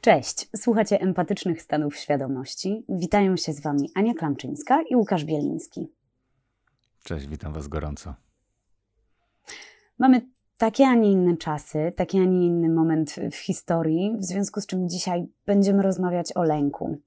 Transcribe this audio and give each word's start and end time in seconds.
Cześć, 0.00 0.48
słuchacie 0.56 1.00
empatycznych 1.00 1.62
stanów 1.62 1.96
świadomości. 1.96 2.84
Witają 2.88 3.36
się 3.36 3.52
z 3.52 3.60
Wami 3.60 3.90
Ania 3.94 4.14
Klamczyńska 4.14 4.82
i 4.90 4.96
Łukasz 4.96 5.24
Bieliński. 5.24 5.92
Cześć, 7.02 7.26
witam 7.26 7.52
Was 7.52 7.68
gorąco. 7.68 8.14
Mamy 9.98 10.20
takie, 10.58 10.86
a 10.86 10.94
nie 10.94 11.12
inne 11.12 11.36
czasy, 11.36 11.92
taki, 11.96 12.18
a 12.18 12.24
nie 12.24 12.46
inny 12.46 12.68
moment 12.68 13.16
w 13.32 13.36
historii, 13.36 14.16
w 14.18 14.24
związku 14.24 14.60
z 14.60 14.66
czym 14.66 14.88
dzisiaj 14.88 15.26
będziemy 15.46 15.82
rozmawiać 15.82 16.36
o 16.36 16.42
lęku. 16.42 16.98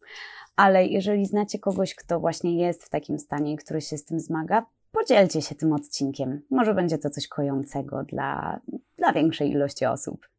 Ale 0.55 0.85
jeżeli 0.85 1.25
znacie 1.25 1.59
kogoś, 1.59 1.95
kto 1.95 2.19
właśnie 2.19 2.57
jest 2.57 2.83
w 2.83 2.89
takim 2.89 3.19
stanie, 3.19 3.57
który 3.57 3.81
się 3.81 3.97
z 3.97 4.05
tym 4.05 4.19
zmaga, 4.19 4.65
podzielcie 4.91 5.41
się 5.41 5.55
tym 5.55 5.73
odcinkiem. 5.73 6.41
Może 6.51 6.73
będzie 6.73 6.97
to 6.97 7.09
coś 7.09 7.27
kojącego 7.27 8.03
dla, 8.03 8.59
dla 8.97 9.13
większej 9.13 9.51
ilości 9.51 9.85
osób. 9.85 10.32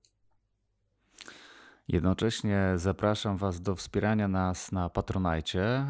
Jednocześnie 1.89 2.73
zapraszam 2.77 3.37
Was 3.37 3.61
do 3.61 3.77
wspierania 3.77 4.29
nas 4.29 4.73
na 4.73 4.89
Patronajcie. 4.89 5.87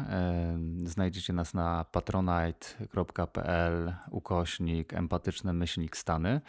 Znajdziecie 0.83 1.33
nas 1.33 1.53
na 1.53 1.85
patronite.pl 1.91 3.93
ukośnik 4.11 4.93
empatyczny 4.93 5.53
myślnik 5.53 5.97
Stany 5.97 6.41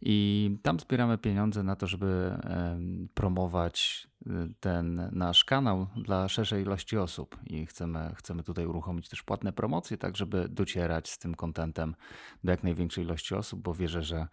i 0.00 0.50
tam 0.62 0.80
zbieramy 0.80 1.18
pieniądze 1.18 1.62
na 1.62 1.76
to, 1.76 1.86
żeby 1.86 2.38
promować 3.14 4.08
y, 4.26 4.30
ten 4.60 5.08
nasz 5.12 5.44
kanał 5.44 5.86
dla 5.96 6.28
szerszej 6.28 6.62
ilości 6.62 6.98
osób 6.98 7.36
i 7.46 7.66
chcemy, 7.66 8.14
chcemy 8.16 8.42
tutaj 8.42 8.66
uruchomić 8.66 9.08
też 9.08 9.22
płatne 9.22 9.52
promocje, 9.52 9.98
tak 9.98 10.16
żeby 10.16 10.48
docierać 10.48 11.10
z 11.10 11.18
tym 11.18 11.34
kontentem 11.34 11.94
do 12.44 12.50
jak 12.50 12.62
największej 12.62 13.04
ilości 13.04 13.34
osób, 13.34 13.62
bo 13.62 13.74
wierzę, 13.74 14.02
że 14.02 14.16
E, 14.16 14.28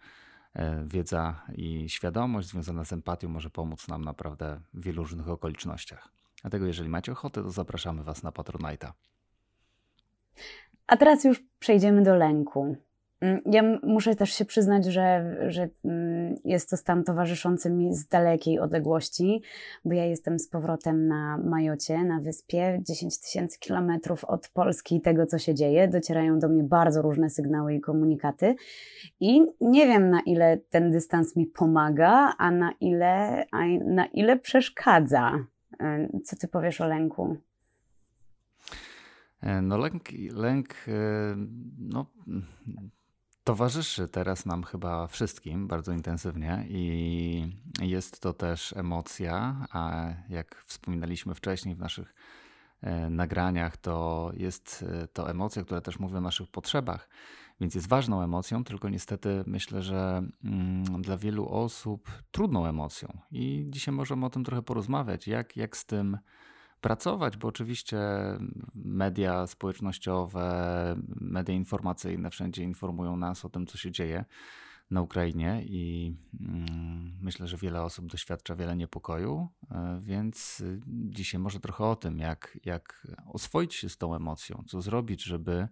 wiedza 0.84 1.42
i 1.54 1.88
świadomość 1.88 2.48
związana 2.48 2.84
z 2.84 2.92
empatią 2.92 3.28
może 3.28 3.50
pomóc 3.50 3.88
nam 3.88 4.04
naprawdę 4.04 4.60
w 4.74 4.84
wielu 4.84 5.02
różnych 5.02 5.28
okolicznościach. 5.28 6.08
Dlatego, 6.40 6.66
jeżeli 6.66 6.88
macie 6.88 7.12
ochotę, 7.12 7.42
to 7.42 7.50
zapraszamy 7.50 8.04
Was 8.04 8.22
na 8.22 8.30
Patronite'a. 8.30 8.92
A 10.86 10.96
teraz 10.96 11.24
już 11.24 11.42
przejdziemy 11.58 12.02
do 12.02 12.16
lęku. 12.16 12.76
Mm, 13.22 13.40
ja 13.46 13.62
muszę 13.82 14.14
też 14.14 14.32
się 14.32 14.44
przyznać, 14.44 14.84
że, 14.84 15.36
że 15.48 15.68
mm, 15.84 16.36
jest 16.44 16.70
to 16.70 16.76
stan 16.76 17.04
towarzyszący 17.04 17.70
mi 17.70 17.94
z 17.94 18.08
dalekiej 18.08 18.58
odległości, 18.58 19.42
bo 19.84 19.94
ja 19.94 20.04
jestem 20.04 20.38
z 20.38 20.48
powrotem 20.48 21.06
na 21.06 21.38
Majocie, 21.38 22.04
na 22.04 22.20
wyspie, 22.20 22.80
10 22.88 23.18
tysięcy 23.18 23.58
kilometrów 23.58 24.24
od 24.24 24.48
Polski 24.48 24.96
i 24.96 25.00
tego, 25.00 25.26
co 25.26 25.38
się 25.38 25.54
dzieje. 25.54 25.88
Docierają 25.88 26.38
do 26.38 26.48
mnie 26.48 26.62
bardzo 26.62 27.02
różne 27.02 27.30
sygnały 27.30 27.74
i 27.74 27.80
komunikaty. 27.80 28.54
I 29.20 29.42
nie 29.60 29.86
wiem, 29.86 30.10
na 30.10 30.20
ile 30.20 30.58
ten 30.70 30.90
dystans 30.90 31.36
mi 31.36 31.46
pomaga, 31.46 32.34
a 32.38 32.50
na 32.50 32.72
ile, 32.80 33.44
a 33.52 33.58
na 33.84 34.06
ile 34.06 34.38
przeszkadza. 34.38 35.32
Co 36.24 36.36
ty 36.36 36.48
powiesz 36.48 36.80
o 36.80 36.86
lęku? 36.86 37.36
E, 39.40 39.62
no 39.62 39.78
lęk, 39.78 40.04
lęk 40.32 40.68
e, 40.88 41.36
no 41.78 42.06
towarzyszy 43.44 44.08
teraz 44.08 44.46
nam 44.46 44.62
chyba 44.62 45.06
wszystkim 45.06 45.68
bardzo 45.68 45.92
intensywnie 45.92 46.66
i 46.68 47.52
jest 47.80 48.20
to 48.20 48.32
też 48.32 48.72
emocja, 48.76 49.66
a 49.72 50.06
jak 50.28 50.62
wspominaliśmy 50.66 51.34
wcześniej 51.34 51.74
w 51.74 51.78
naszych 51.78 52.14
e, 52.80 53.10
nagraniach, 53.10 53.76
to 53.76 54.30
jest 54.36 54.84
e, 54.88 55.08
to 55.08 55.30
emocja, 55.30 55.64
która 55.64 55.80
też 55.80 55.98
mówi 55.98 56.16
o 56.16 56.20
naszych 56.20 56.48
potrzebach, 56.48 57.08
więc 57.60 57.74
jest 57.74 57.88
ważną 57.88 58.22
emocją, 58.22 58.64
tylko 58.64 58.88
niestety 58.88 59.44
myślę, 59.46 59.82
że 59.82 60.22
mm, 60.44 61.02
dla 61.02 61.16
wielu 61.16 61.48
osób 61.48 62.10
trudną 62.30 62.66
emocją. 62.66 63.18
I 63.30 63.66
dzisiaj 63.68 63.94
możemy 63.94 64.26
o 64.26 64.30
tym 64.30 64.44
trochę 64.44 64.62
porozmawiać, 64.62 65.26
jak, 65.26 65.56
jak 65.56 65.76
z 65.76 65.84
tym 65.86 66.18
pracować, 66.82 67.36
bo 67.36 67.48
oczywiście 67.48 67.98
media 68.74 69.46
społecznościowe, 69.46 70.96
media 71.20 71.54
informacyjne 71.54 72.30
wszędzie 72.30 72.62
informują 72.62 73.16
nas 73.16 73.44
o 73.44 73.48
tym, 73.48 73.66
co 73.66 73.78
się 73.78 73.90
dzieje 73.90 74.24
na 74.90 75.02
Ukrainie 75.02 75.62
i 75.64 76.14
mm, 76.40 77.12
myślę, 77.20 77.48
że 77.48 77.56
wiele 77.56 77.82
osób 77.82 78.06
doświadcza 78.06 78.56
wiele 78.56 78.76
niepokoju, 78.76 79.48
e, 79.70 80.00
więc 80.02 80.62
dzisiaj 80.86 81.40
może 81.40 81.60
trochę 81.60 81.84
o 81.84 81.96
tym, 81.96 82.18
jak, 82.18 82.58
jak 82.64 83.06
oswoić 83.26 83.74
się 83.74 83.88
z 83.88 83.98
tą 83.98 84.14
emocją, 84.14 84.64
co 84.66 84.82
zrobić, 84.82 85.22
żeby 85.22 85.68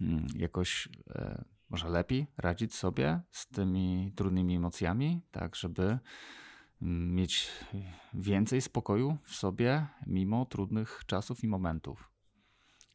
mm, 0.00 0.26
jakoś 0.36 0.88
e, 1.10 1.44
może 1.70 1.88
lepiej 1.88 2.26
radzić 2.36 2.74
sobie 2.74 3.20
z 3.30 3.48
tymi 3.48 4.12
trudnymi 4.16 4.56
emocjami, 4.56 5.20
tak 5.30 5.56
żeby 5.56 5.98
mieć 6.80 7.50
więcej 8.14 8.60
spokoju 8.60 9.16
w 9.24 9.34
sobie, 9.34 9.86
mimo 10.06 10.46
trudnych 10.46 11.02
czasów 11.06 11.44
i 11.44 11.48
momentów. 11.48 12.10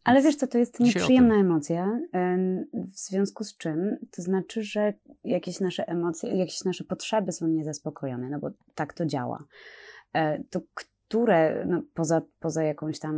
Ale 0.04 0.22
wiesz 0.22 0.36
co, 0.36 0.48
to 0.48 0.58
jest 0.58 0.80
nieprzyjemna 0.80 1.36
emocja, 1.36 2.00
w 2.74 2.98
związku 2.98 3.44
z 3.44 3.58
czym 3.58 3.98
to 4.12 4.22
znaczy, 4.22 4.64
że 4.64 4.94
jakieś 5.24 5.60
nasze 5.60 5.88
emocje, 5.88 6.38
jakieś 6.38 6.64
nasze 6.64 6.84
potrzeby 6.84 7.32
są 7.32 7.48
niezaspokojone, 7.48 8.30
no 8.30 8.40
bo 8.40 8.50
tak 8.76 8.94
to 8.94 9.06
działa. 9.06 9.44
E, 10.14 10.44
to 10.44 10.62
które, 10.74 11.66
no 11.68 11.82
poza, 11.94 12.22
poza 12.40 12.64
jakąś 12.64 13.00
tam, 13.00 13.16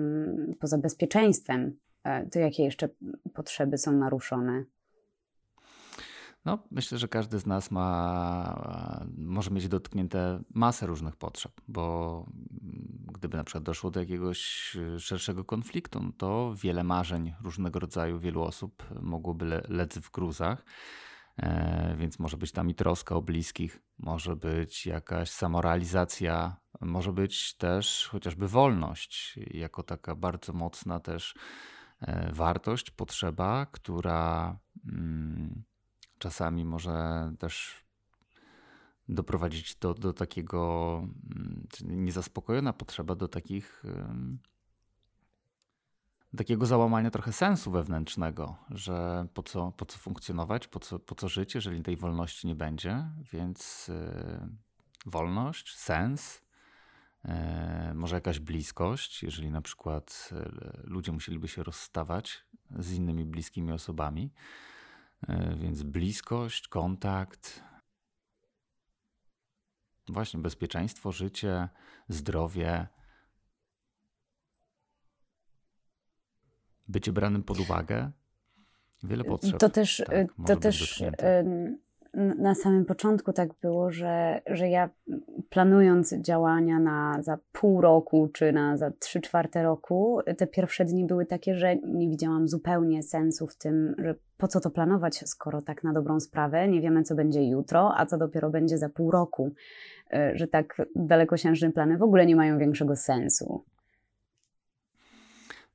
poza 0.59 0.77
bezpieczeństwem, 0.77 1.77
e, 2.03 2.25
to 2.29 2.39
jakie 2.39 2.63
jeszcze 2.63 2.89
potrzeby 3.33 3.77
są 3.77 3.91
naruszone? 3.91 4.65
No, 6.45 6.59
myślę, 6.71 6.97
że 6.97 7.07
każdy 7.07 7.39
z 7.39 7.45
nas 7.45 7.71
ma, 7.71 9.05
może 9.17 9.51
mieć 9.51 9.67
dotknięte 9.67 10.43
masę 10.53 10.87
różnych 10.87 11.15
potrzeb, 11.15 11.61
bo 11.67 12.25
gdyby 13.13 13.37
na 13.37 13.43
przykład 13.43 13.63
doszło 13.63 13.91
do 13.91 13.99
jakiegoś 13.99 14.71
szerszego 14.99 15.43
konfliktu, 15.43 16.03
no 16.03 16.11
to 16.17 16.53
wiele 16.55 16.83
marzeń 16.83 17.33
różnego 17.43 17.79
rodzaju 17.79 18.19
wielu 18.19 18.41
osób 18.41 18.83
mogłoby 19.01 19.45
le 19.45 19.63
lec 19.67 19.97
w 19.97 20.11
gruzach. 20.11 20.65
E, 21.37 21.95
więc 21.97 22.19
może 22.19 22.37
być 22.37 22.51
tam 22.51 22.69
i 22.69 22.75
troska 22.75 23.15
o 23.15 23.21
bliskich, 23.21 23.81
może 23.97 24.35
być 24.35 24.85
jakaś 24.85 25.29
samorealizacja, 25.29 26.57
może 26.81 27.13
być 27.13 27.57
też 27.57 28.07
chociażby 28.11 28.47
wolność, 28.47 29.39
jako 29.51 29.83
taka 29.83 30.15
bardzo 30.15 30.53
mocna 30.53 30.99
też 30.99 31.35
e, 31.99 32.33
wartość, 32.33 32.91
potrzeba, 32.91 33.65
która. 33.65 34.57
Mm, 34.85 35.63
czasami 36.17 36.65
może 36.65 37.31
też 37.39 37.85
doprowadzić 39.09 39.75
do, 39.75 39.93
do 39.93 40.13
takiego, 40.13 40.97
mm, 41.35 41.67
niezaspokojona 41.83 42.73
potrzeba 42.73 43.15
do 43.15 43.27
takich 43.27 43.83
takiego 46.37 46.65
załamania 46.65 47.11
trochę 47.11 47.31
sensu 47.31 47.71
wewnętrznego, 47.71 48.55
że 48.69 49.27
po 49.33 49.43
co, 49.43 49.71
po 49.71 49.85
co 49.85 49.97
funkcjonować, 49.97 50.67
po 50.67 50.79
co, 50.79 50.99
po 50.99 51.15
co 51.15 51.29
żyć, 51.29 51.55
jeżeli 51.55 51.83
tej 51.83 51.97
wolności 51.97 52.47
nie 52.47 52.55
będzie. 52.55 53.09
Więc 53.33 53.87
yy, 53.87 54.49
wolność, 55.05 55.75
sens, 55.77 56.41
yy, 57.25 57.31
może 57.93 58.15
jakaś 58.15 58.39
bliskość, 58.39 59.23
jeżeli 59.23 59.51
na 59.51 59.61
przykład 59.61 60.29
yy, 60.31 60.81
ludzie 60.83 61.11
musieliby 61.11 61.47
się 61.47 61.63
rozstawać 61.63 62.45
z 62.79 62.93
innymi 62.93 63.25
bliskimi 63.25 63.71
osobami, 63.71 64.31
E, 64.31 64.74
więc 65.57 65.83
bliskość, 65.83 66.67
kontakt, 66.67 67.63
właśnie 70.09 70.39
bezpieczeństwo, 70.39 71.11
życie, 71.11 71.69
zdrowie, 72.09 72.87
bycie 76.87 77.11
branym 77.11 77.43
pod 77.43 77.59
uwagę. 77.59 78.11
Wiele 79.03 79.23
potrzeb. 79.23 79.59
To 79.59 79.69
też, 79.69 80.03
tak, 80.07 80.27
to 80.47 80.55
też 80.55 81.03
na 82.13 82.55
samym 82.55 82.85
początku 82.85 83.33
tak 83.33 83.53
było, 83.53 83.91
że, 83.91 84.41
że 84.47 84.69
ja 84.69 84.89
planując 85.49 86.13
działania 86.13 86.79
na 86.79 87.21
za 87.21 87.37
pół 87.51 87.81
roku 87.81 88.29
czy 88.33 88.51
na 88.51 88.77
za 88.77 88.91
trzy 88.91 89.21
czwarte 89.21 89.63
roku, 89.63 90.19
te 90.37 90.47
pierwsze 90.47 90.85
dni 90.85 91.05
były 91.05 91.25
takie, 91.25 91.55
że 91.55 91.75
nie 91.75 92.09
widziałam 92.09 92.47
zupełnie 92.47 93.03
sensu 93.03 93.47
w 93.47 93.55
tym, 93.55 93.95
że 93.97 94.15
po 94.37 94.47
co 94.47 94.59
to 94.59 94.69
planować, 94.69 95.17
skoro 95.29 95.61
tak 95.61 95.83
na 95.83 95.93
dobrą 95.93 96.19
sprawę 96.19 96.67
nie 96.67 96.81
wiemy, 96.81 97.03
co 97.03 97.15
będzie 97.15 97.43
jutro, 97.43 97.91
a 97.97 98.05
co 98.05 98.17
dopiero 98.17 98.49
będzie 98.49 98.77
za 98.77 98.89
pół 98.89 99.11
roku, 99.11 99.53
e, 100.13 100.31
że 100.37 100.47
tak 100.47 100.81
dalekosiężne 100.95 101.71
plany 101.71 101.97
w 101.97 102.03
ogóle 102.03 102.25
nie 102.25 102.35
mają 102.35 102.57
większego 102.57 102.95
sensu. 102.95 103.63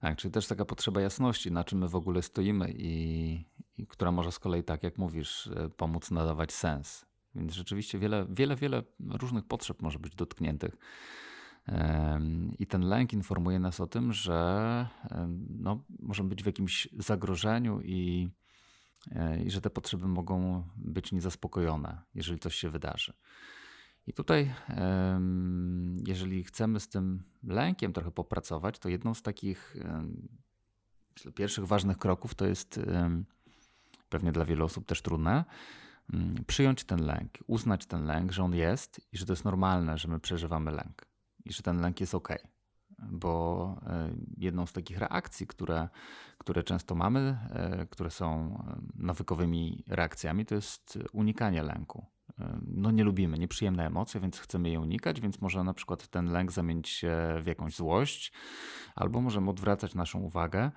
Tak, 0.00 0.16
czyli 0.16 0.32
też 0.32 0.46
taka 0.46 0.64
potrzeba 0.64 1.00
jasności, 1.00 1.52
na 1.52 1.64
czym 1.64 1.78
my 1.78 1.88
w 1.88 1.96
ogóle 1.96 2.22
stoimy 2.22 2.66
i, 2.70 3.44
i 3.78 3.86
która 3.86 4.12
może 4.12 4.32
z 4.32 4.38
kolei, 4.38 4.64
tak 4.64 4.82
jak 4.82 4.98
mówisz, 4.98 5.46
e, 5.46 5.68
pomóc 5.68 6.10
nadawać 6.10 6.52
sens. 6.52 7.09
Więc 7.34 7.52
rzeczywiście 7.52 7.98
wiele, 7.98 8.26
wiele, 8.30 8.56
wiele 8.56 8.82
różnych 9.00 9.44
potrzeb 9.44 9.82
może 9.82 9.98
być 9.98 10.14
dotkniętych. 10.14 10.76
I 12.58 12.66
ten 12.66 12.82
lęk 12.82 13.12
informuje 13.12 13.58
nas 13.58 13.80
o 13.80 13.86
tym, 13.86 14.12
że 14.12 14.88
no, 15.48 15.84
możemy 15.98 16.28
być 16.28 16.42
w 16.42 16.46
jakimś 16.46 16.88
zagrożeniu 16.98 17.80
i, 17.80 18.30
e, 19.12 19.42
i 19.42 19.50
że 19.50 19.60
te 19.60 19.70
potrzeby 19.70 20.08
mogą 20.08 20.64
być 20.76 21.12
niezaspokojone, 21.12 22.02
jeżeli 22.14 22.38
coś 22.38 22.54
się 22.54 22.70
wydarzy. 22.70 23.12
I 24.06 24.12
tutaj, 24.12 24.54
jeżeli 26.06 26.44
chcemy 26.44 26.80
z 26.80 26.88
tym 26.88 27.22
lękiem 27.42 27.92
trochę 27.92 28.10
popracować, 28.10 28.78
to 28.78 28.88
jedną 28.88 29.14
z 29.14 29.22
takich 29.22 29.76
pierwszych 31.34 31.66
ważnych 31.66 31.98
kroków 31.98 32.34
to 32.34 32.46
jest 32.46 32.80
pewnie 34.08 34.32
dla 34.32 34.44
wielu 34.44 34.64
osób 34.64 34.86
też 34.86 35.02
trudne, 35.02 35.44
przyjąć 36.46 36.84
ten 36.84 37.06
lęk, 37.06 37.30
uznać 37.46 37.86
ten 37.86 38.04
lęk, 38.04 38.32
że 38.32 38.44
on 38.44 38.54
jest 38.54 39.00
i 39.12 39.18
że 39.18 39.26
to 39.26 39.32
jest 39.32 39.44
normalne, 39.44 39.98
że 39.98 40.08
my 40.08 40.20
przeżywamy 40.20 40.70
lęk 40.70 41.06
i 41.44 41.52
że 41.52 41.62
ten 41.62 41.80
lęk 41.80 42.00
jest 42.00 42.14
ok. 42.14 42.28
Bo 42.98 43.76
e, 43.86 44.10
jedną 44.36 44.66
z 44.66 44.72
takich 44.72 44.98
reakcji, 44.98 45.46
które, 45.46 45.88
które 46.38 46.62
często 46.62 46.94
mamy, 46.94 47.38
e, 47.50 47.86
które 47.86 48.10
są 48.10 48.58
nawykowymi 48.94 49.84
reakcjami, 49.86 50.46
to 50.46 50.54
jest 50.54 50.98
unikanie 51.12 51.62
lęku. 51.62 52.06
E, 52.38 52.60
no 52.66 52.90
nie 52.90 53.04
lubimy, 53.04 53.38
nieprzyjemne 53.38 53.86
emocje, 53.86 54.20
więc 54.20 54.38
chcemy 54.38 54.70
je 54.70 54.80
unikać, 54.80 55.20
więc 55.20 55.40
może 55.40 55.64
na 55.64 55.74
przykład 55.74 56.08
ten 56.08 56.32
lęk 56.32 56.52
zamienić 56.52 56.88
się 56.88 57.16
w 57.42 57.46
jakąś 57.46 57.76
złość, 57.76 58.32
albo 58.94 59.20
możemy 59.20 59.50
odwracać 59.50 59.94
naszą 59.94 60.20
uwagę 60.20 60.70
E, 60.70 60.72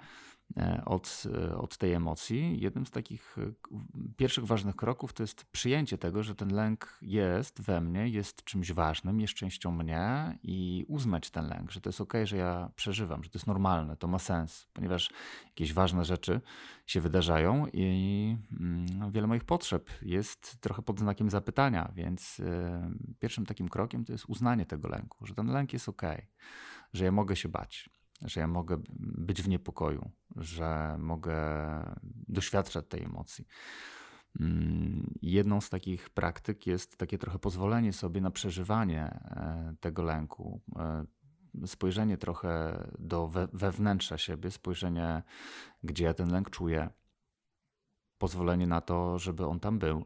od, 0.86 1.24
e, 1.34 1.58
od 1.58 1.78
tej 1.78 1.94
emocji. 1.94 2.62
Jednym 2.62 2.86
z 2.86 2.92
takich 2.92 3.38
e, 3.38 3.52
pierwszych 4.18 4.46
ważnych 4.46 4.76
kroków 4.76 5.14
to 5.14 5.24
jest 5.24 5.46
przyjęcie 5.46 5.98
tego, 5.98 6.24
że 6.24 6.36
ten 6.36 6.54
lęk 6.54 6.98
jest 7.02 7.62
we 7.62 7.82
mnie, 7.82 8.08
jest 8.08 8.44
czymś 8.44 8.72
ważnym, 8.72 9.22
jest 9.22 9.34
częścią 9.34 9.72
mnie 9.72 10.38
i 10.44 10.86
uznać 10.88 11.30
ten 11.32 11.48
lęk, 11.48 11.72
że 11.72 11.82
to 11.82 11.90
jest 11.90 12.02
ok, 12.02 12.14
że 12.24 12.38
ja 12.38 12.72
przeżywam, 12.76 13.24
że 13.24 13.30
to 13.30 13.38
jest 13.38 13.48
normalne, 13.48 13.98
to 13.98 14.08
ma 14.08 14.20
sens, 14.20 14.68
ponieważ 14.74 15.10
jakieś 15.46 15.74
ważne 15.74 16.06
rzeczy 16.06 16.42
się 16.86 17.02
wydarzają 17.02 17.68
i 17.74 18.38
mm, 18.60 19.12
wiele 19.12 19.28
moich 19.28 19.44
potrzeb 19.44 19.90
jest 20.02 20.62
trochę 20.62 20.82
pod 20.82 21.00
znakiem 21.00 21.30
zapytania, 21.30 21.92
więc 21.96 22.42
pierwszym 23.20 23.46
takim 23.46 23.70
krokiem 23.70 24.06
to 24.06 24.12
jest 24.12 24.26
uznanie 24.26 24.66
tego 24.66 24.88
lęku, 24.88 25.26
że 25.26 25.36
ten 25.36 25.48
lęk 25.48 25.74
jest 25.74 25.90
ok, 25.90 26.02
że 26.94 27.06
ja 27.06 27.12
mogę 27.12 27.36
się 27.36 27.50
bać 27.50 27.90
że 28.26 28.40
ja 28.40 28.48
mogę 28.48 28.82
być 29.00 29.42
w 29.42 29.48
niepokoju, 29.48 30.12
że 30.36 30.96
mogę 31.00 31.38
doświadczać 32.28 32.86
tej 32.90 33.04
emocji. 33.04 33.48
Mm, 34.40 35.14
jedną 35.22 35.62
z 35.62 35.70
takich 35.70 36.10
praktyk 36.10 36.68
jest 36.68 36.98
takie 36.98 37.18
trochę 37.18 37.40
pozwolenie 37.40 37.94
sobie 37.94 38.22
na 38.22 38.32
przeżywanie 38.32 39.02
e, 39.02 39.76
tego 39.80 40.04
lęku, 40.04 40.62
e, 40.76 41.06
spojrzenie 41.68 42.18
trochę 42.18 42.84
do 43.00 43.28
wewnętrza 43.54 44.18
siebie, 44.18 44.52
spojrzenie, 44.52 45.24
gdzie 45.84 46.06
ja 46.06 46.14
ten 46.14 46.32
lęk 46.32 46.50
czuję, 46.50 46.90
pozwolenie 48.18 48.68
na 48.68 48.82
to, 48.82 49.20
żeby 49.20 49.46
on 49.46 49.60
tam 49.60 49.80
był, 49.80 50.06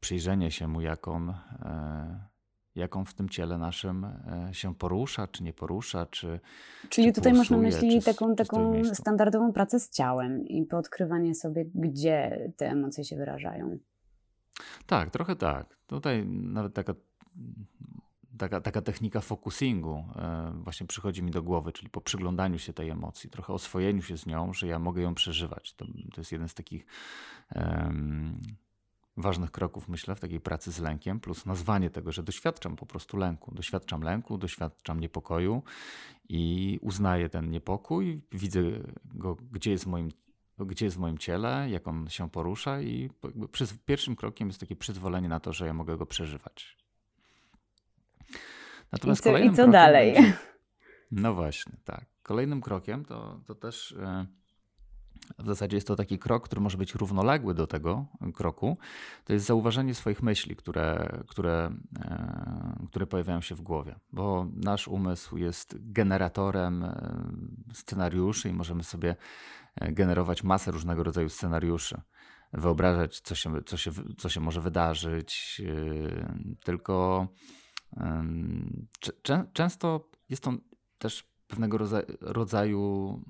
przyjrzenie 0.00 0.50
się 0.50 0.68
mu, 0.68 0.80
jak 0.80 1.08
on 1.08 1.30
e, 1.30 2.31
jak 2.74 2.96
on 2.96 3.04
w 3.04 3.14
tym 3.14 3.28
ciele 3.28 3.58
naszym 3.58 4.04
e, 4.04 4.48
się 4.52 4.74
porusza, 4.74 5.26
czy 5.26 5.42
nie 5.42 5.52
porusza, 5.52 6.06
czy. 6.06 6.40
Czyli 6.88 7.06
czy 7.06 7.12
tutaj 7.12 7.32
masz 7.32 7.50
na 7.50 7.56
myśli 7.56 8.02
taką, 8.02 8.34
taką 8.36 8.84
standardową 8.84 9.52
pracę 9.52 9.80
z 9.80 9.90
ciałem 9.90 10.46
i 10.46 10.66
podkrywanie 10.66 11.34
sobie, 11.34 11.64
gdzie 11.74 12.50
te 12.56 12.70
emocje 12.70 13.04
się 13.04 13.16
wyrażają. 13.16 13.78
Tak, 14.86 15.10
trochę 15.10 15.36
tak. 15.36 15.76
Tutaj 15.86 16.26
nawet 16.26 16.74
taka, 16.74 16.94
taka, 18.38 18.60
taka 18.60 18.82
technika 18.82 19.20
focusingu 19.20 20.04
e, 20.16 20.52
właśnie 20.54 20.86
przychodzi 20.86 21.22
mi 21.22 21.30
do 21.30 21.42
głowy, 21.42 21.72
czyli 21.72 21.90
po 21.90 22.00
przyglądaniu 22.00 22.58
się 22.58 22.72
tej 22.72 22.90
emocji, 22.90 23.30
trochę 23.30 23.52
oswojeniu 23.52 24.02
się 24.02 24.18
z 24.18 24.26
nią, 24.26 24.52
że 24.52 24.66
ja 24.66 24.78
mogę 24.78 25.02
ją 25.02 25.14
przeżywać. 25.14 25.74
To, 25.74 25.84
to 25.84 26.20
jest 26.20 26.32
jeden 26.32 26.48
z 26.48 26.54
takich. 26.54 26.86
Um, 27.54 28.40
ważnych 29.16 29.50
kroków, 29.50 29.88
myślę, 29.88 30.14
w 30.14 30.20
takiej 30.20 30.40
pracy 30.40 30.72
z 30.72 30.80
lękiem, 30.80 31.20
plus 31.20 31.46
nazwanie 31.46 31.90
tego, 31.90 32.12
że 32.12 32.22
doświadczam 32.22 32.76
po 32.76 32.86
prostu 32.86 33.16
lęku. 33.16 33.54
Doświadczam 33.54 34.02
lęku, 34.02 34.38
doświadczam 34.38 35.00
niepokoju 35.00 35.62
i 36.28 36.78
uznaję 36.82 37.28
ten 37.28 37.50
niepokój, 37.50 38.22
widzę 38.32 38.62
go, 39.14 39.36
gdzie 39.52 39.70
jest 39.70 39.84
w 39.84 39.86
moim, 39.86 40.08
gdzie 40.58 40.84
jest 40.84 40.96
w 40.96 41.00
moim 41.00 41.18
ciele, 41.18 41.70
jak 41.70 41.88
on 41.88 42.08
się 42.08 42.30
porusza 42.30 42.80
i 42.80 43.10
przez, 43.52 43.74
pierwszym 43.74 44.16
krokiem 44.16 44.48
jest 44.48 44.60
takie 44.60 44.76
przyzwolenie 44.76 45.28
na 45.28 45.40
to, 45.40 45.52
że 45.52 45.66
ja 45.66 45.74
mogę 45.74 45.96
go 45.96 46.06
przeżywać. 46.06 46.76
Natomiast 48.92 49.20
I 49.20 49.24
co, 49.24 49.38
i 49.38 49.52
co 49.52 49.68
dalej? 49.68 50.14
Będzie, 50.14 50.36
no 51.10 51.34
właśnie, 51.34 51.72
tak. 51.84 52.04
Kolejnym 52.22 52.60
krokiem 52.60 53.04
to, 53.04 53.40
to 53.46 53.54
też... 53.54 53.94
Yy, 53.98 54.41
w 55.42 55.46
zasadzie 55.46 55.76
jest 55.76 55.86
to 55.86 55.96
taki 55.96 56.18
krok, 56.18 56.44
który 56.44 56.60
może 56.60 56.78
być 56.78 56.94
równoległy 56.94 57.54
do 57.54 57.66
tego 57.66 58.06
kroku. 58.34 58.78
To 59.24 59.32
jest 59.32 59.46
zauważenie 59.46 59.94
swoich 59.94 60.22
myśli, 60.22 60.56
które, 60.56 61.18
które, 61.28 61.72
e, 62.00 62.86
które 62.88 63.06
pojawiają 63.06 63.40
się 63.40 63.54
w 63.54 63.60
głowie, 63.60 63.96
bo 64.12 64.46
nasz 64.54 64.88
umysł 64.88 65.36
jest 65.36 65.76
generatorem 65.92 66.84
e, 66.84 67.24
scenariuszy 67.72 68.48
i 68.48 68.52
możemy 68.52 68.84
sobie 68.84 69.16
e, 69.74 69.92
generować 69.92 70.42
masę 70.42 70.70
różnego 70.70 71.02
rodzaju 71.02 71.28
scenariuszy. 71.28 72.00
Wyobrażać, 72.52 73.20
co 73.20 73.34
się, 73.34 73.62
co 73.66 73.76
się, 73.76 73.90
co 74.18 74.28
się 74.28 74.40
może 74.40 74.60
wydarzyć, 74.60 75.62
tylko 76.64 77.28
często 79.52 80.10
jest 80.28 80.42
to 80.42 80.52
też 80.98 81.32
pewnego 81.46 81.78
rodzaju 82.20 83.20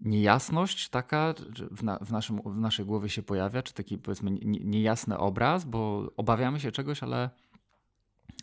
niejasność 0.00 0.88
taka 0.88 1.34
w, 1.70 1.82
na, 1.82 1.98
w, 1.98 2.12
naszym, 2.12 2.40
w 2.42 2.56
naszej 2.56 2.86
głowie 2.86 3.08
się 3.08 3.22
pojawia, 3.22 3.62
czy 3.62 3.74
taki 3.74 3.98
powiedzmy 3.98 4.30
niejasny 4.64 5.18
obraz, 5.18 5.64
bo 5.64 6.12
obawiamy 6.16 6.60
się 6.60 6.72
czegoś, 6.72 7.02
ale, 7.02 7.30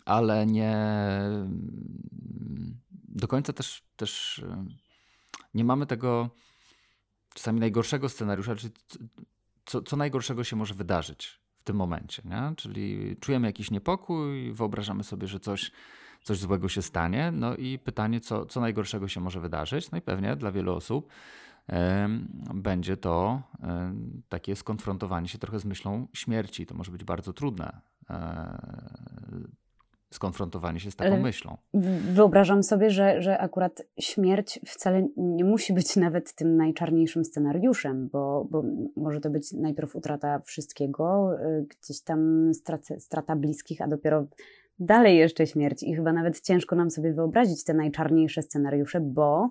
ale 0.06 0.46
nie 0.46 0.78
do 3.08 3.28
końca 3.28 3.54
też, 3.54 3.84
też 3.96 4.44
nie 5.54 5.64
mamy 5.64 5.86
tego 5.86 6.30
czasami 7.34 7.60
najgorszego 7.60 8.10
scenariusza, 8.10 8.56
czyli 8.56 8.74
co, 9.66 9.82
co 9.82 9.98
najgorszego 9.98 10.44
się 10.44 10.56
może 10.56 10.74
wydarzyć 10.74 11.40
w 11.60 11.64
tym 11.64 11.76
momencie. 11.76 12.22
Nie? 12.26 12.54
Czyli 12.56 13.16
czujemy 13.20 13.48
jakiś 13.48 13.72
niepokój, 13.72 14.52
wyobrażamy 14.52 15.04
sobie, 15.04 15.28
że 15.28 15.40
coś 15.40 15.72
coś 16.24 16.38
złego 16.38 16.70
się 16.70 16.82
stanie. 16.82 17.32
No 17.32 17.56
i 17.56 17.80
pytanie, 17.80 18.20
co, 18.20 18.46
co 18.46 18.62
najgorszego 18.62 19.08
się 19.08 19.22
może 19.22 19.40
wydarzyć? 19.40 19.92
No 19.92 19.98
i 19.98 20.02
pewnie 20.02 20.36
dla 20.36 20.52
wielu 20.52 20.76
osób 20.76 21.10
będzie 22.54 22.98
to 22.98 23.42
takie 24.30 24.56
skonfrontowanie 24.56 25.28
się 25.28 25.38
trochę 25.38 25.60
z 25.60 25.66
myślą 25.66 26.08
śmierci. 26.14 26.66
To 26.66 26.76
może 26.76 26.92
być 26.92 27.04
bardzo 27.04 27.34
trudne. 27.34 27.82
E, 28.10 28.58
skonfrontowanie 30.12 30.80
się 30.80 30.92
z 30.92 30.96
taką 30.96 31.20
myślą. 31.20 31.58
Wyobrażam 32.14 32.64
sobie, 32.64 32.90
że, 32.90 33.22
że 33.22 33.38
akurat 33.38 33.82
śmierć 34.00 34.60
wcale 34.66 35.08
nie 35.18 35.44
musi 35.46 35.74
być 35.74 35.96
nawet 36.06 36.36
tym 36.36 36.58
najczarniejszym 36.58 37.26
scenariuszem, 37.26 38.10
bo, 38.10 38.48
bo 38.52 38.64
może 38.96 39.22
to 39.22 39.30
być 39.30 39.52
najpierw 39.52 39.96
utrata 39.96 40.40
wszystkiego, 40.40 41.32
y, 41.42 41.66
gdzieś 41.70 42.02
tam 42.02 42.52
strata, 42.54 43.00
strata 43.00 43.36
bliskich, 43.36 43.82
a 43.82 43.88
dopiero 43.88 44.26
dalej 44.80 45.18
jeszcze 45.18 45.48
śmierć. 45.48 45.84
I 45.84 45.96
chyba 45.96 46.14
nawet 46.14 46.42
ciężko 46.42 46.76
nam 46.76 46.92
sobie 46.92 47.14
wyobrazić 47.14 47.64
te 47.64 47.74
najczarniejsze 47.74 48.42
scenariusze, 48.42 49.00
bo 49.00 49.50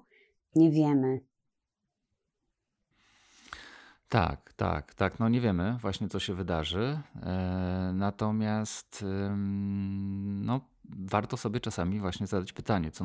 nie 0.55 0.71
wiemy. 0.71 1.21
Tak, 4.09 4.53
tak, 4.53 4.95
tak. 4.95 5.19
No 5.19 5.29
nie 5.29 5.41
wiemy 5.41 5.79
właśnie, 5.81 6.09
co 6.09 6.21
się 6.21 6.35
wydarzy. 6.35 7.01
E, 7.23 7.93
natomiast 7.95 9.05
no, 9.37 10.61
warto 10.85 11.37
sobie 11.37 11.61
czasami 11.61 12.01
właśnie 12.01 12.27
zadać 12.27 12.53
pytanie, 12.53 12.91
co 12.91 13.05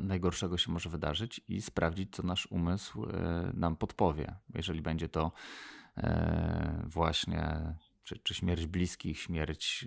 najgorszego 0.00 0.58
się 0.58 0.72
może 0.72 0.90
wydarzyć 0.90 1.40
i 1.48 1.62
sprawdzić, 1.62 2.14
co 2.16 2.22
nasz 2.22 2.46
umysł 2.46 3.04
e, 3.04 3.52
nam 3.54 3.76
podpowie. 3.76 4.36
Jeżeli 4.54 4.82
będzie 4.82 5.08
to 5.08 5.32
e, 5.96 6.82
właśnie 6.86 7.74
czy, 8.02 8.18
czy 8.18 8.34
śmierć 8.34 8.66
bliskich, 8.66 9.18
śmierć 9.18 9.86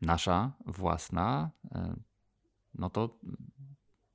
nasza 0.00 0.52
własna, 0.66 1.50
no 2.74 2.90
to 2.90 3.18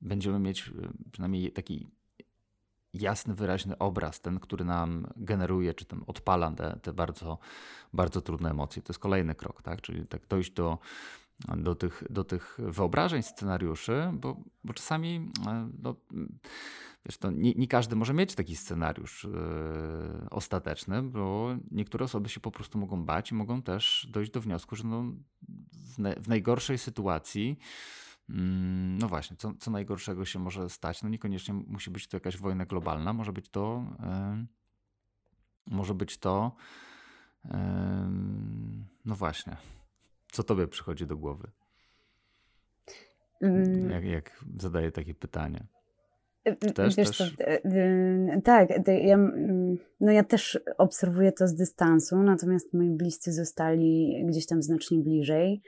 będziemy 0.00 0.38
mieć 0.38 0.70
przynajmniej 1.12 1.52
taki 1.52 2.01
jasny, 2.94 3.34
wyraźny 3.34 3.78
obraz, 3.78 4.20
ten, 4.20 4.40
który 4.40 4.64
nam 4.64 5.06
generuje, 5.16 5.74
czy 5.74 5.84
ten 5.84 6.00
odpala 6.06 6.50
te, 6.50 6.78
te 6.82 6.92
bardzo, 6.92 7.38
bardzo 7.92 8.20
trudne 8.20 8.50
emocje. 8.50 8.82
To 8.82 8.92
jest 8.92 9.00
kolejny 9.00 9.34
krok, 9.34 9.62
tak? 9.62 9.80
Czyli 9.80 10.06
tak 10.06 10.26
dojść 10.26 10.50
do, 10.50 10.78
do, 11.56 11.74
tych, 11.74 12.04
do 12.10 12.24
tych 12.24 12.58
wyobrażeń, 12.58 13.22
scenariuszy, 13.22 14.10
bo, 14.12 14.36
bo 14.64 14.72
czasami 14.74 15.30
e, 15.46 15.70
no, 15.82 15.96
wiesz, 17.06 17.18
to 17.18 17.30
nie, 17.30 17.54
nie, 17.54 17.68
każdy 17.68 17.96
może 17.96 18.14
mieć 18.14 18.34
taki 18.34 18.56
scenariusz 18.56 19.24
yy, 19.24 20.30
ostateczny, 20.30 21.02
bo 21.02 21.56
niektóre 21.70 22.04
osoby 22.04 22.28
się 22.28 22.40
po 22.40 22.50
prostu 22.50 22.78
mogą 22.78 23.04
bać 23.04 23.30
i 23.30 23.34
mogą 23.34 23.62
też 23.62 24.08
dojść 24.10 24.30
do 24.30 24.40
wniosku, 24.40 24.76
że 24.76 24.84
no, 24.84 25.04
w, 25.72 25.98
ne, 25.98 26.14
w 26.20 26.28
najgorszej 26.28 26.78
sytuacji 26.78 27.58
no 28.98 29.08
właśnie, 29.08 29.36
co, 29.36 29.52
co 29.58 29.70
najgorszego 29.70 30.24
się 30.24 30.38
może 30.38 30.70
stać? 30.70 31.02
No 31.02 31.08
niekoniecznie 31.08 31.54
musi 31.54 31.90
być 31.90 32.08
to 32.08 32.16
jakaś 32.16 32.36
wojna 32.36 32.66
globalna, 32.66 33.12
może 33.12 33.32
być 33.32 33.48
to, 33.48 33.84
może 35.66 35.94
być 35.94 36.18
to 36.18 36.56
no 39.04 39.14
właśnie, 39.14 39.56
co 40.32 40.42
tobie 40.42 40.68
przychodzi 40.68 41.06
do 41.06 41.16
głowy? 41.16 41.50
Mm. 43.40 43.90
Jak, 43.90 44.04
jak 44.04 44.44
zadaję 44.56 44.92
takie 44.92 45.14
pytanie? 45.14 45.66
Też, 46.74 46.96
Wiesz 46.96 47.08
też? 47.08 47.36
Co, 47.36 47.44
tak, 48.44 48.68
ja, 48.86 49.18
no 50.00 50.12
ja 50.12 50.24
też 50.24 50.60
obserwuję 50.78 51.32
to 51.32 51.48
z 51.48 51.54
dystansu, 51.54 52.22
natomiast 52.22 52.74
moi 52.74 52.90
bliscy 52.90 53.32
zostali 53.32 54.22
gdzieś 54.26 54.46
tam 54.46 54.62
znacznie 54.62 54.98
bliżej. 54.98 55.62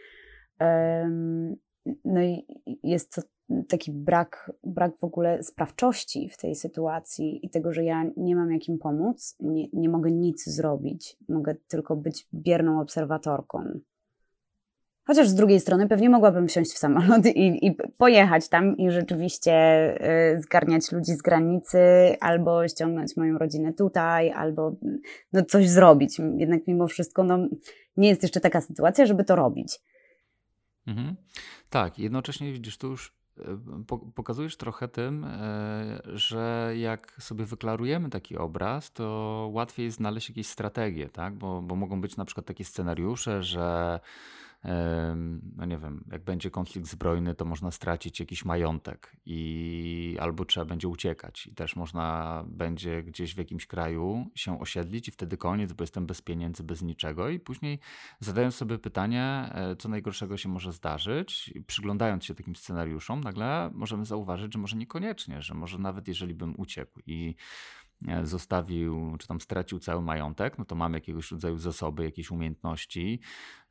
No 2.05 2.23
i 2.23 2.47
jest 2.83 3.13
to 3.15 3.23
taki 3.69 3.93
brak, 3.93 4.53
brak 4.65 4.99
w 4.99 5.05
ogóle 5.05 5.43
sprawczości 5.43 6.29
w 6.29 6.37
tej 6.37 6.55
sytuacji 6.55 7.47
i 7.47 7.51
tego, 7.51 7.73
że 7.73 7.85
ja 7.85 8.05
nie 8.17 8.37
mam 8.37 8.53
jakim 8.53 8.79
pomóc, 8.79 9.37
nie, 9.41 9.69
nie 9.73 9.89
mogę 9.89 10.11
nic 10.11 10.45
zrobić, 10.45 11.17
mogę 11.29 11.55
tylko 11.69 11.97
być 11.97 12.29
bierną 12.35 12.81
obserwatorką. 12.81 13.81
Chociaż 15.07 15.29
z 15.29 15.35
drugiej 15.35 15.61
strony 15.61 15.89
pewnie 15.89 16.11
mogłabym 16.11 16.49
wsiąść 16.49 16.73
w 16.73 16.79
samolot 16.79 17.27
i, 17.27 17.67
i 17.67 17.77
pojechać 17.99 18.49
tam 18.49 18.77
i 18.77 18.91
rzeczywiście 18.91 19.53
y, 20.35 20.41
zgarniać 20.41 20.93
ludzi 20.93 21.13
z 21.13 21.23
granicy, 21.23 21.79
albo 22.21 22.69
ściągnąć 22.69 23.17
moją 23.17 23.39
rodzinę 23.39 23.73
tutaj, 23.73 24.31
albo 24.31 24.77
no, 25.33 25.45
coś 25.45 25.69
zrobić. 25.69 26.21
Jednak 26.37 26.67
mimo 26.67 26.87
wszystko 26.87 27.25
no, 27.25 27.39
nie 27.97 28.09
jest 28.09 28.23
jeszcze 28.23 28.41
taka 28.41 28.61
sytuacja, 28.61 29.07
żeby 29.07 29.25
to 29.25 29.37
robić. 29.37 29.81
Mhm. 30.87 31.17
Tak, 31.71 31.99
jednocześnie 31.99 32.53
widzisz, 32.53 32.79
tu 32.79 32.89
już 32.91 33.13
y, 33.39 33.43
pokazujesz 34.15 34.57
trochę 34.57 34.89
tym, 34.89 35.25
y, 35.25 36.19
że 36.19 36.73
jak 36.77 37.17
sobie 37.19 37.45
wyklarujemy 37.45 38.11
taki 38.11 38.37
obraz, 38.37 38.93
to 38.93 39.49
łatwiej 39.53 39.91
znaleźć 39.91 40.29
jakieś 40.29 40.47
strategie, 40.47 41.09
tak? 41.09 41.35
Bo, 41.35 41.63
bo 41.63 41.77
mogą 41.77 42.01
być 42.01 42.17
na 42.17 42.25
przykład 42.25 42.47
takie 42.47 42.65
scenariusze, 42.65 43.43
że 43.43 44.01
no 45.57 45.65
nie 45.65 45.79
wiem, 45.79 46.05
jak 46.13 46.25
będzie 46.25 46.51
konflikt 46.51 46.89
zbrojny, 46.89 47.35
to 47.35 47.45
można 47.45 47.71
stracić 47.71 48.21
jakiś 48.21 48.45
majątek 48.45 49.17
i 49.27 50.17
albo 50.21 50.45
trzeba 50.45 50.67
będzie 50.67 50.89
uciekać. 50.89 51.47
I 51.47 51.55
też 51.55 51.77
można 51.77 52.45
będzie 52.47 53.03
gdzieś 53.03 53.35
w 53.35 53.39
jakimś 53.39 53.67
kraju 53.67 54.31
się 54.35 54.61
osiedlić 54.61 55.09
i 55.09 55.11
wtedy 55.11 55.37
koniec, 55.37 55.73
bo 55.73 55.83
jestem 55.83 56.07
bez 56.07 56.23
pieniędzy, 56.23 56.63
bez 56.63 56.83
niczego. 56.83 57.29
I 57.29 57.41
później 57.41 57.79
zadając 58.21 58.55
sobie 58.55 58.79
pytanie, 58.79 59.51
e, 59.53 59.77
co 59.77 59.89
najgorszego 59.89 60.37
się 60.37 60.49
może 60.49 60.73
zdarzyć, 60.73 61.55
przyglądając 61.67 62.25
się 62.25 62.35
takim 62.35 62.57
scenariuszom, 62.57 63.21
nagle 63.21 63.71
możemy 63.75 64.07
zauważyć, 64.07 64.53
że 64.53 64.59
może 64.59 64.77
niekoniecznie, 64.77 65.43
że 65.43 65.55
może 65.55 65.79
nawet 65.79 66.09
jeżeli 66.09 66.35
bym 66.35 66.55
uciekł. 66.57 67.01
I 67.07 67.35
zostawił, 68.23 69.17
czy 69.19 69.27
tam 69.29 69.41
stracił 69.41 69.79
cały 69.79 70.03
majątek, 70.03 70.59
no 70.59 70.65
to 70.65 70.75
mamy 70.75 70.97
jakiegoś 70.97 71.31
rodzaju 71.31 71.59
zasoby, 71.59 72.05
jakieś 72.05 72.31
umiejętności, 72.31 73.21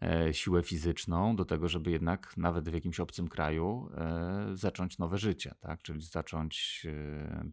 e, 0.01 0.33
siłę 0.33 0.63
fizyczną 0.63 1.35
do 1.35 1.45
tego, 1.45 1.67
żeby 1.69 1.91
jednak 1.91 2.37
nawet 2.37 2.69
w 2.69 2.73
jakimś 2.73 2.99
obcym 2.99 3.27
kraju 3.27 3.89
e, 3.97 4.47
zacząć 4.53 4.97
nowe 4.97 5.17
życie, 5.17 5.55
tak? 5.59 5.81
czyli 5.81 6.01
zacząć 6.01 6.87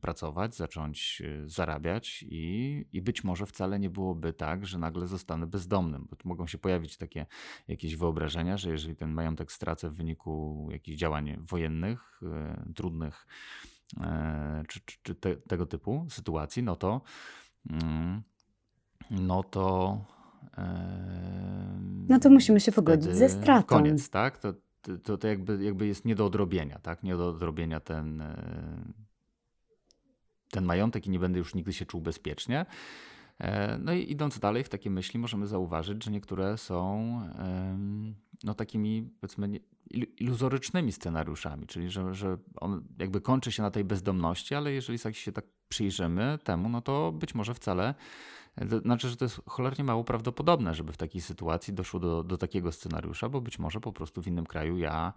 pracować, 0.01 0.57
zacząć 0.57 1.23
zarabiać 1.47 2.25
i, 2.29 2.87
i 2.93 3.03
być 3.03 3.25
może 3.25 3.47
wcale 3.47 3.79
nie 3.79 3.91
byłoby 3.91 4.33
tak, 4.33 4.67
że 4.67 4.79
nagle 4.79 5.07
zostanę 5.07 5.47
bezdomnym, 5.47 6.07
bo 6.11 6.17
mogą 6.25 6.47
się 6.47 6.59
pojawić 6.59 6.97
takie 6.97 7.27
jakieś 7.69 7.97
wyobrażenia, 7.97 8.57
że 8.57 8.71
jeżeli 8.71 8.97
ten 8.97 9.13
majątek 9.13 9.53
stracę 9.53 9.91
w 9.91 9.97
wyniku 9.97 10.69
jakichś 10.71 10.99
działań 10.99 11.37
wojennych, 11.49 12.21
trudnych, 12.75 13.27
E, 13.31 13.80
czy, 14.69 14.81
czy, 14.85 14.97
czy 15.03 15.15
te, 15.15 15.37
tego 15.37 15.67
typu 15.67 16.07
sytuacji, 16.09 16.63
no 16.63 16.77
to 16.77 17.01
mm, 17.71 18.23
no 19.11 19.43
to 19.43 19.99
no 22.09 22.19
to 22.19 22.31
musimy 22.31 22.61
się 22.61 22.73
pogodzić 22.73 23.15
ze 23.15 23.29
stratą. 23.29 23.77
Koniec, 23.77 24.11
tak? 24.11 24.39
To, 24.39 24.55
to, 25.03 25.19
to 25.19 25.29
jakby, 25.29 25.65
jakby 25.65 25.87
jest 25.87 26.05
nie 26.05 26.15
do 26.15 26.27
odrobienia, 26.27 26.79
tak? 26.79 27.03
Nie 27.03 27.17
do 27.17 27.29
odrobienia 27.29 27.81
ten, 27.81 28.21
e, 28.21 28.83
ten 30.51 30.65
majątek 30.65 31.07
i 31.07 31.11
nie 31.11 31.19
będę 31.19 31.39
już 31.39 31.55
nigdy 31.55 31.73
się 31.73 31.87
czuł 31.87 32.01
bezpiecznie. 32.01 32.67
E, 33.39 33.79
no 33.79 33.93
i 33.93 34.13
idąc 34.13 34.39
dalej 34.39 34.65
w 34.65 34.69
takie 34.69 34.91
myśli, 34.91 35.21
możemy 35.21 35.47
zauważyć, 35.47 36.05
że 36.05 36.11
niektóre 36.11 36.59
są 36.59 37.11
no, 38.45 38.55
takimi, 38.55 39.11
powiedzmy, 39.21 39.61
iluzorycznymi 40.19 40.93
scenariuszami, 40.93 41.67
czyli 41.67 41.91
że, 41.91 42.15
że 42.15 42.39
on 42.57 42.85
jakby 42.99 43.21
kończy 43.21 43.53
się 43.53 43.63
na 43.63 43.71
tej 43.71 43.85
bezdomności, 43.85 44.55
ale 44.55 44.73
jeżeli 44.73 44.99
tak 44.99 45.15
się 45.17 45.33
tak 45.33 45.45
przyjrzymy 45.69 46.39
temu, 46.45 46.69
no 46.69 46.81
to 46.81 47.13
być 47.13 47.35
może 47.35 47.55
wcale, 47.55 47.95
to 48.71 48.79
znaczy, 48.79 49.09
że 49.09 49.17
to 49.17 49.25
jest 49.25 49.41
cholernie 49.47 49.85
mało 49.85 50.05
prawdopodobne, 50.05 50.75
żeby 50.75 50.93
w 50.93 50.97
takiej 50.97 51.21
sytuacji 51.21 51.75
doszło 51.75 52.01
do, 52.01 52.23
do 52.23 52.39
takiego 52.39 52.73
scenariusza, 52.73 53.29
bo 53.29 53.41
być 53.41 53.59
może 53.59 53.81
po 53.81 53.93
prostu 53.93 54.23
w 54.23 54.27
innym 54.27 54.47
kraju 54.47 54.79
ja 54.79 55.13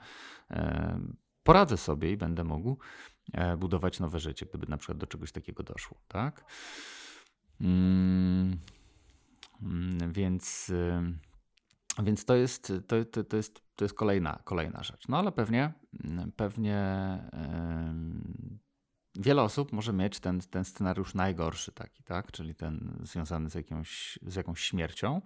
e, 0.52 1.00
poradzę 1.44 1.78
sobie 1.78 2.12
i 2.12 2.18
będę 2.18 2.44
mógł 2.44 2.78
e, 3.34 3.58
budować 3.58 4.00
nowe 4.00 4.20
życie, 4.20 4.46
gdyby 4.46 4.68
na 4.68 4.78
przykład 4.78 4.98
do 4.98 5.08
czegoś 5.08 5.32
takiego 5.32 5.64
doszło, 5.64 5.98
tak? 6.08 6.46
Mm, 7.62 8.58
mm 9.62 10.12
więc... 10.14 10.70
Y, 10.70 11.33
więc 12.04 12.26
to 12.26 12.36
jest, 12.36 12.74
to, 12.88 13.06
to, 13.06 13.24
to, 13.24 13.38
jest, 13.38 13.62
to 13.76 13.86
jest 13.86 13.96
kolejna, 13.96 14.40
kolejna 14.44 14.84
rzecz. 14.84 15.08
No 15.08 15.18
ale 15.18 15.32
pewnie, 15.32 15.74
pewnie 16.36 17.20
yy, 17.34 19.22
wiele 19.22 19.42
osób 19.42 19.72
może 19.72 19.94
mieć 19.94 20.20
ten, 20.20 20.40
ten 20.40 20.66
scenariusz 20.66 21.16
najgorszy 21.16 21.72
taki, 21.72 22.04
tak? 22.04 22.32
czyli 22.32 22.56
ten 22.56 23.00
związany 23.04 23.50
z 23.50 23.56
jakąś, 23.56 24.20
z 24.22 24.36
jakąś 24.36 24.60
śmiercią. 24.60 25.22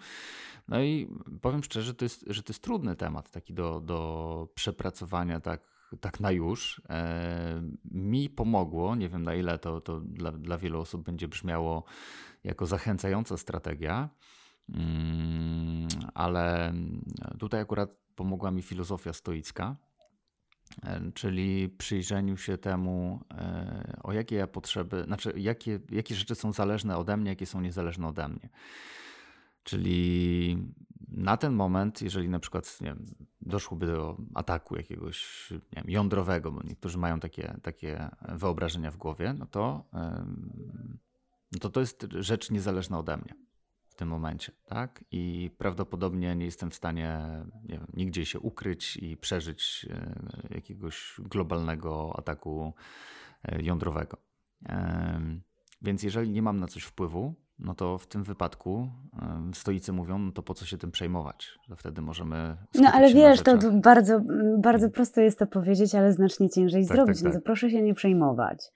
No 0.68 0.82
i 0.82 1.08
powiem 1.42 1.64
szczerze, 1.64 1.94
to 1.94 2.06
jest, 2.06 2.26
że 2.28 2.44
to 2.44 2.54
jest 2.54 2.64
trudny 2.64 2.96
temat 2.96 3.32
taki 3.32 3.54
do, 3.54 3.82
do 3.82 4.50
przepracowania 4.56 5.40
tak, 5.40 5.62
tak 6.02 6.20
na 6.20 6.32
już. 6.32 6.82
E, 6.90 7.62
mi 7.92 8.30
pomogło, 8.30 8.96
nie 8.96 9.10
wiem 9.10 9.24
na 9.24 9.36
ile 9.36 9.60
to, 9.60 9.82
to 9.82 10.00
dla, 10.00 10.32
dla 10.32 10.58
wielu 10.58 10.80
osób 10.80 11.04
będzie 11.04 11.28
brzmiało 11.28 11.84
jako 12.44 12.66
zachęcająca 12.66 13.38
strategia, 13.38 14.10
Mm, 14.10 14.10
ale 16.14 16.74
tutaj 17.40 17.62
akurat 17.62 17.98
pomogła 18.16 18.52
mi 18.52 18.62
filozofia 18.62 19.14
stoicka, 19.14 19.76
e, 20.84 21.12
czyli 21.12 21.70
przyjrzeniu 21.70 22.38
się 22.38 22.58
temu, 22.58 23.20
e, 23.34 24.00
o 24.04 24.14
jakie 24.14 24.36
ja 24.36 24.48
potrzeby, 24.48 25.04
znaczy 25.04 25.34
jakie, 25.36 25.80
jakie 25.90 26.16
rzeczy 26.16 26.36
są 26.36 26.52
zależne 26.52 26.98
ode 26.98 27.18
mnie, 27.18 27.30
jakie 27.30 27.46
są 27.46 27.62
niezależne 27.62 28.08
ode 28.08 28.28
mnie. 28.28 28.50
Czyli 29.64 30.58
na 31.08 31.38
ten 31.38 31.54
moment, 31.54 32.02
jeżeli 32.02 32.30
na 32.30 32.40
przykład 32.40 32.82
nie 32.82 32.88
wiem, 32.88 33.06
doszłoby 33.42 33.86
do 33.86 34.18
ataku 34.34 34.76
jakiegoś 34.76 35.48
nie 35.52 35.60
wiem, 35.76 35.86
jądrowego, 35.88 36.52
bo 36.52 36.64
niektórzy 36.64 36.98
mają 36.98 37.20
takie, 37.20 37.56
takie 37.64 38.10
wyobrażenia 38.30 38.92
w 38.92 38.98
głowie, 38.98 39.34
no 39.34 39.46
to, 39.46 39.84
no 41.52 41.60
to 41.60 41.70
to 41.70 41.80
jest 41.80 42.08
rzecz 42.20 42.52
niezależna 42.52 43.00
ode 43.00 43.18
mnie 43.18 43.47
tym 43.98 44.08
momencie, 44.08 44.52
tak? 44.66 45.04
I 45.12 45.52
prawdopodobnie 45.58 46.36
nie 46.36 46.46
jestem 46.46 46.72
w 46.72 46.76
stanie 46.76 47.20
nie 47.64 47.78
wiem, 47.78 47.88
nigdzie 47.94 48.26
się 48.26 48.40
ukryć 48.40 48.98
i 48.98 49.18
przeżyć 49.18 49.86
e, 49.90 50.56
jakiegoś 50.56 51.16
globalnego 51.20 52.16
ataku 52.18 52.74
e, 53.44 53.62
jądrowego. 53.62 54.18
Więc 55.82 56.04
jeżeli 56.04 56.32
nie 56.32 56.42
mam 56.42 56.60
na 56.60 56.68
coś 56.68 56.84
wpływu, 56.84 57.36
no 57.60 57.76
to 57.76 57.98
w 57.98 58.08
tym 58.08 58.24
wypadku 58.24 58.90
stoicy 59.54 59.94
mówią, 59.94 60.20
no 60.20 60.32
to 60.32 60.44
po 60.44 60.54
co 60.54 60.66
się 60.66 60.78
tym 60.78 60.92
przejmować? 60.92 61.60
Że 61.70 61.76
wtedy 61.76 62.02
możemy. 62.02 62.58
No 62.76 62.92
ale 62.94 63.14
wiesz, 63.14 63.42
to 63.42 63.58
bardzo, 63.72 64.22
bardzo 64.58 64.90
prosto 64.90 65.22
jest 65.22 65.40
to 65.40 65.48
powiedzieć, 65.48 65.96
ale 65.96 66.14
znacznie 66.14 66.50
ciężej 66.50 66.88
tak, 66.88 66.96
zrobić. 66.96 67.16
Tak, 67.16 67.24
tak. 67.24 67.34
No 67.34 67.40
to 67.40 67.46
proszę 67.46 67.70
się 67.70 67.82
nie 67.82 67.94
przejmować. 67.94 68.72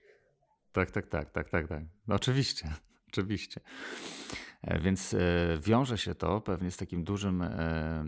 Tak, 0.72 0.92
tak, 0.92 1.08
tak, 1.08 1.32
tak, 1.32 1.50
tak, 1.50 1.68
tak. 1.68 1.84
No 2.08 2.16
oczywiście, 2.16 2.70
oczywiście. 3.10 3.62
E, 4.62 4.80
więc 4.80 5.14
e, 5.14 5.18
wiąże 5.64 5.98
się 5.98 6.16
to 6.16 6.42
pewnie 6.42 6.72
z 6.72 6.78
takim 6.78 7.04
dużym 7.04 7.42
e, 7.42 8.04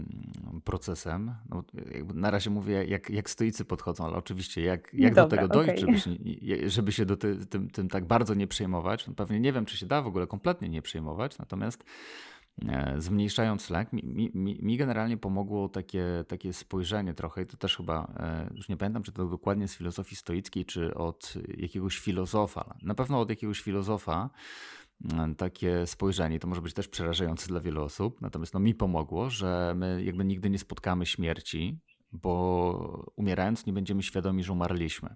procesem. 0.63 1.35
No, 1.49 1.63
na 2.13 2.31
razie 2.31 2.49
mówię, 2.49 2.85
jak, 2.85 3.09
jak 3.09 3.29
stoicy 3.29 3.65
podchodzą, 3.65 4.05
ale 4.05 4.17
oczywiście 4.17 4.61
jak, 4.61 4.93
jak 4.93 5.13
Dobra, 5.13 5.23
do 5.23 5.29
tego 5.29 5.47
dojść, 5.47 5.83
okay. 5.83 5.97
żeby, 5.97 5.99
się, 5.99 6.69
żeby 6.69 6.91
się 6.91 7.05
do 7.05 7.17
ty, 7.17 7.45
tym, 7.45 7.69
tym 7.69 7.89
tak 7.89 8.05
bardzo 8.05 8.33
nie 8.33 8.47
przejmować. 8.47 9.07
No, 9.07 9.13
pewnie 9.13 9.39
nie 9.39 9.53
wiem, 9.53 9.65
czy 9.65 9.77
się 9.77 9.85
da 9.85 10.01
w 10.01 10.07
ogóle 10.07 10.27
kompletnie 10.27 10.69
nie 10.69 10.81
przejmować, 10.81 11.37
natomiast 11.37 11.83
zmniejszając 12.97 13.69
lęk, 13.69 13.93
mi, 13.93 14.31
mi, 14.33 14.57
mi, 14.61 14.77
generalnie 14.77 15.17
pomogło 15.17 15.69
takie, 15.69 16.05
takie 16.27 16.53
spojrzenie 16.53 17.13
trochę 17.13 17.41
i 17.41 17.45
to 17.45 17.57
też 17.57 17.77
chyba, 17.77 18.13
już 18.55 18.69
nie 18.69 18.77
pamiętam, 18.77 19.03
czy 19.03 19.11
to 19.11 19.25
dokładnie 19.25 19.67
z 19.67 19.75
filozofii 19.75 20.15
stoickiej, 20.15 20.65
czy 20.65 20.95
od 20.95 21.33
jakiegoś 21.57 21.99
filozofa. 21.99 22.75
Na 22.81 22.95
pewno 22.95 23.19
od 23.19 23.29
jakiegoś 23.29 23.61
filozofa, 23.61 24.29
takie 25.37 25.87
spojrzenie. 25.87 26.39
To 26.39 26.47
może 26.47 26.61
być 26.61 26.73
też 26.73 26.87
przerażające 26.87 27.47
dla 27.47 27.59
wielu 27.59 27.83
osób, 27.83 28.21
natomiast 28.21 28.53
no, 28.53 28.59
mi 28.59 28.75
pomogło, 28.75 29.29
że 29.29 29.73
my 29.77 30.03
jakby 30.03 30.25
nigdy 30.25 30.49
nie 30.49 30.59
spotkamy 30.59 31.05
śmierci, 31.05 31.79
bo 32.11 33.11
umierając 33.15 33.65
nie 33.65 33.73
będziemy 33.73 34.03
świadomi, 34.03 34.43
że 34.43 34.53
umarliśmy. 34.53 35.15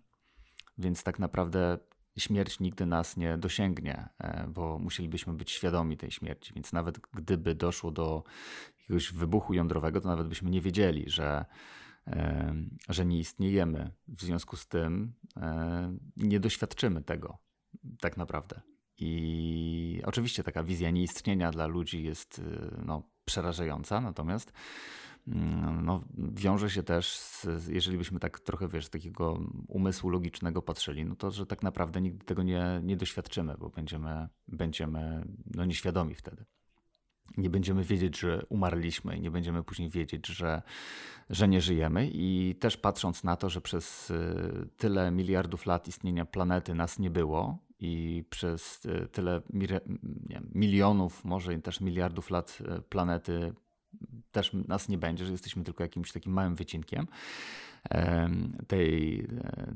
Więc 0.77 1.03
tak 1.03 1.19
naprawdę 1.19 1.77
śmierć 2.17 2.59
nigdy 2.59 2.85
nas 2.85 3.17
nie 3.17 3.37
dosięgnie, 3.37 4.09
e, 4.19 4.47
bo 4.47 4.79
musielibyśmy 4.79 5.33
być 5.33 5.51
świadomi 5.51 5.97
tej 5.97 6.11
śmierci. 6.11 6.53
Więc 6.53 6.73
nawet 6.73 6.99
gdyby 7.13 7.55
doszło 7.55 7.91
do 7.91 8.23
jakiegoś 8.79 9.11
wybuchu 9.13 9.53
jądrowego, 9.53 10.01
to 10.01 10.07
nawet 10.07 10.27
byśmy 10.27 10.49
nie 10.49 10.61
wiedzieli, 10.61 11.09
że, 11.09 11.45
e, 12.07 12.53
że 12.89 13.05
nie 13.05 13.19
istniejemy. 13.19 13.91
W 14.07 14.21
związku 14.21 14.57
z 14.57 14.67
tym 14.67 15.13
e, 15.37 15.97
nie 16.17 16.39
doświadczymy 16.39 17.03
tego 17.03 17.37
tak 17.99 18.17
naprawdę. 18.17 18.61
I 18.99 20.01
oczywiście 20.05 20.43
taka 20.43 20.63
wizja 20.63 20.91
nieistnienia 20.91 21.51
dla 21.51 21.67
ludzi 21.67 22.03
jest 22.03 22.41
no, 22.85 23.03
przerażająca, 23.25 24.01
natomiast 24.01 24.53
Mm, 25.27 25.85
no, 25.85 26.01
wiąże 26.17 26.69
się 26.69 26.83
też, 26.83 27.17
z, 27.17 27.67
jeżeli 27.67 27.97
byśmy 27.97 28.19
tak 28.19 28.39
trochę, 28.39 28.67
wiesz, 28.67 28.89
takiego 28.89 29.39
umysłu 29.67 30.09
logicznego 30.09 30.61
patrzyli, 30.61 31.05
no 31.05 31.15
to, 31.15 31.31
że 31.31 31.45
tak 31.45 31.63
naprawdę 31.63 32.01
nigdy 32.01 32.25
tego 32.25 32.43
nie, 32.43 32.81
nie 32.83 32.97
doświadczymy, 32.97 33.55
bo 33.59 33.69
będziemy, 33.69 34.27
będziemy 34.47 35.25
no, 35.55 35.65
nieświadomi 35.65 36.15
wtedy. 36.15 36.45
Nie 37.37 37.49
będziemy 37.49 37.83
wiedzieć, 37.83 38.19
że 38.19 38.45
umarliśmy 38.49 39.17
i 39.17 39.21
nie 39.21 39.31
będziemy 39.31 39.63
później 39.63 39.89
wiedzieć, 39.89 40.27
że, 40.27 40.61
że 41.29 41.47
nie 41.47 41.61
żyjemy. 41.61 42.09
I 42.13 42.55
też 42.59 42.77
patrząc 42.77 43.23
na 43.23 43.35
to, 43.35 43.49
że 43.49 43.61
przez 43.61 44.09
y, 44.09 44.69
tyle 44.77 45.11
miliardów 45.11 45.65
lat 45.65 45.87
istnienia 45.87 46.25
planety 46.25 46.75
nas 46.75 46.99
nie 46.99 47.09
było 47.09 47.66
i 47.79 48.23
przez 48.29 48.85
y, 48.85 49.07
tyle 49.11 49.41
milionów, 50.53 51.25
może 51.25 51.59
też 51.59 51.81
miliardów 51.81 52.29
lat 52.29 52.57
y, 52.77 52.81
planety 52.81 53.53
też 54.31 54.53
nas 54.53 54.89
nie 54.89 54.97
będzie, 54.97 55.25
że 55.25 55.31
jesteśmy 55.31 55.63
tylko 55.63 55.83
jakimś 55.83 56.11
takim 56.11 56.33
małym 56.33 56.55
wycinkiem 56.55 57.07
tej, 58.67 59.27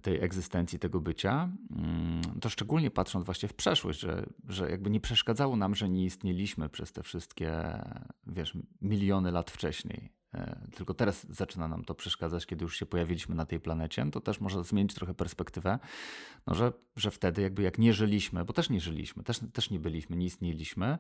tej 0.02 0.24
egzystencji, 0.24 0.80
tego 0.80 1.00
bycia, 1.00 1.50
mm, 1.72 2.22
to 2.42 2.50
szczególnie 2.50 2.92
patrząc 2.92 3.26
właśnie 3.26 3.50
w 3.50 3.54
przeszłość, 3.54 4.00
że, 4.00 4.26
że 4.48 4.72
jakby 4.72 4.90
nie 4.90 5.00
przeszkadzało 5.00 5.56
nam, 5.56 5.76
że 5.76 5.90
nie 5.90 6.06
istnieliśmy 6.06 6.70
przez 6.70 6.92
te 6.92 7.04
wszystkie, 7.04 7.52
wiesz, 8.28 8.58
miliony 8.82 9.32
lat 9.32 9.52
wcześniej. 9.52 10.21
E, 10.34 10.68
tylko 10.76 10.94
teraz 10.94 11.28
zaczyna 11.30 11.68
nam 11.68 11.86
to 11.86 11.96
przeszkadzać, 11.96 12.46
kiedy 12.46 12.64
już 12.64 12.80
się 12.80 12.86
pojawiliśmy 12.86 13.36
na 13.36 13.46
tej 13.46 13.60
planecie, 13.60 14.12
to 14.12 14.22
też 14.22 14.42
może 14.42 14.64
zmienić 14.64 14.94
trochę 14.94 15.14
perspektywę, 15.14 15.80
no 16.48 16.56
że, 16.56 16.74
że 16.96 17.12
wtedy 17.12 17.42
jakby 17.42 17.62
jak 17.62 17.78
nie 17.78 17.94
żyliśmy, 17.94 18.46
bo 18.46 18.54
też 18.54 18.70
nie 18.70 18.82
żyliśmy, 18.82 19.24
też, 19.24 19.40
też 19.54 19.70
nie 19.70 19.80
byliśmy, 19.80 20.16
nie 20.18 20.26
istnieliśmy, 20.26 20.98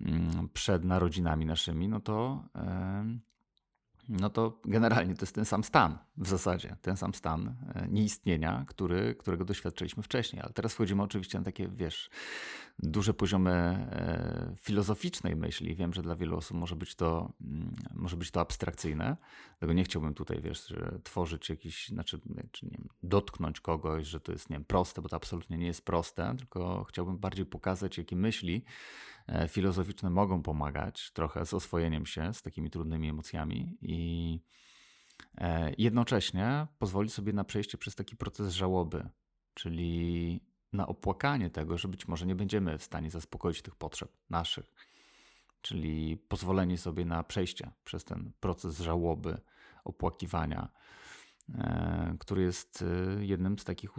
Mm, 0.00 0.48
przed 0.52 0.84
narodzinami 0.84 1.46
naszymi, 1.46 1.88
no 1.88 2.00
to, 2.00 2.44
no 4.10 4.30
to 4.30 4.60
generalnie 4.64 5.14
to 5.14 5.22
jest 5.22 5.34
ten 5.34 5.44
sam 5.44 5.64
stan 5.64 5.98
w 6.16 6.28
zasadzie, 6.28 6.76
ten 6.82 6.96
sam 6.96 7.14
stan 7.14 7.54
e, 7.74 7.88
nieistnienia, 7.88 8.64
który, 8.68 9.14
którego 9.14 9.44
doświadczyliśmy 9.44 10.02
wcześniej. 10.02 10.42
Ale 10.42 10.52
teraz 10.52 10.74
wchodzimy 10.74 11.02
oczywiście 11.02 11.38
na 11.38 11.44
takie, 11.44 11.68
wiesz, 11.68 12.10
duże 12.78 13.14
poziomy 13.14 13.50
e, 13.50 14.54
filozoficznej 14.58 15.36
myśli. 15.36 15.74
Wiem, 15.74 15.94
że 15.94 16.02
dla 16.02 16.16
wielu 16.16 16.36
osób 16.36 16.56
może 16.56 16.76
być 16.76 16.94
to, 16.94 17.32
mm, 17.40 17.74
może 17.94 18.16
być 18.16 18.30
to 18.30 18.40
abstrakcyjne, 18.40 19.16
dlatego 19.50 19.72
nie 19.72 19.84
chciałbym 19.84 20.14
tutaj, 20.14 20.40
wiesz, 20.42 20.74
tworzyć 21.04 21.50
jakiś, 21.50 21.88
znaczy, 21.88 22.20
czy, 22.52 22.66
nie 22.66 22.72
wiem, 22.78 22.88
dotknąć 23.02 23.60
kogoś, 23.60 24.06
że 24.06 24.20
to 24.20 24.32
jest, 24.32 24.50
nie 24.50 24.56
wiem, 24.56 24.64
proste, 24.64 25.02
bo 25.02 25.08
to 25.08 25.16
absolutnie 25.16 25.58
nie 25.58 25.66
jest 25.66 25.84
proste, 25.84 26.34
tylko 26.38 26.84
chciałbym 26.84 27.18
bardziej 27.18 27.46
pokazać, 27.46 27.98
jakie 27.98 28.16
myśli 28.16 28.64
filozoficzne 29.48 30.10
mogą 30.10 30.42
pomagać 30.42 31.10
trochę 31.10 31.46
z 31.46 31.54
oswojeniem 31.54 32.06
się 32.06 32.34
z 32.34 32.42
takimi 32.42 32.70
trudnymi 32.70 33.08
emocjami 33.08 33.78
i 33.82 34.40
e, 35.38 35.72
jednocześnie 35.78 36.66
pozwoli 36.78 37.10
sobie 37.10 37.32
na 37.32 37.44
przejście 37.44 37.78
przez 37.78 37.94
taki 37.94 38.16
proces 38.16 38.54
żałoby, 38.54 39.08
czyli 39.54 40.40
na 40.72 40.86
opłakanie 40.86 41.50
tego, 41.50 41.78
że 41.78 41.88
być 41.88 42.08
może 42.08 42.26
nie 42.26 42.34
będziemy 42.34 42.78
w 42.78 42.82
stanie 42.82 43.10
zaspokoić 43.10 43.62
tych 43.62 43.76
potrzeb 43.76 44.12
naszych. 44.30 44.74
Czyli 45.62 46.16
pozwolenie 46.16 46.78
sobie 46.78 47.04
na 47.04 47.22
przejście 47.22 47.70
przez 47.84 48.04
ten 48.04 48.32
proces 48.40 48.78
żałoby, 48.78 49.38
opłakiwania, 49.84 50.68
e, 51.54 52.16
który 52.18 52.42
jest 52.42 52.84
jednym 53.20 53.58
z 53.58 53.64
takich 53.64 53.90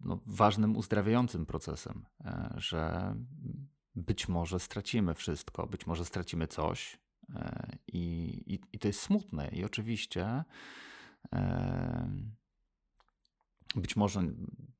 no, 0.00 0.20
ważnym, 0.26 0.76
uzdrawiającym 0.76 1.46
procesem, 1.46 2.06
że 2.56 3.14
być 3.96 4.28
może 4.28 4.60
stracimy 4.60 5.14
wszystko, 5.14 5.66
być 5.66 5.86
może 5.86 6.04
stracimy 6.04 6.46
coś. 6.46 6.98
E, 7.34 7.68
I, 7.86 8.00
i, 8.46 8.60
i 8.72 8.78
to 8.78 8.88
jest 8.88 9.00
smutne. 9.00 9.48
I 9.48 9.64
oczywiście 9.64 10.44
e, 11.32 12.10
być 13.74 13.96
może 13.96 14.22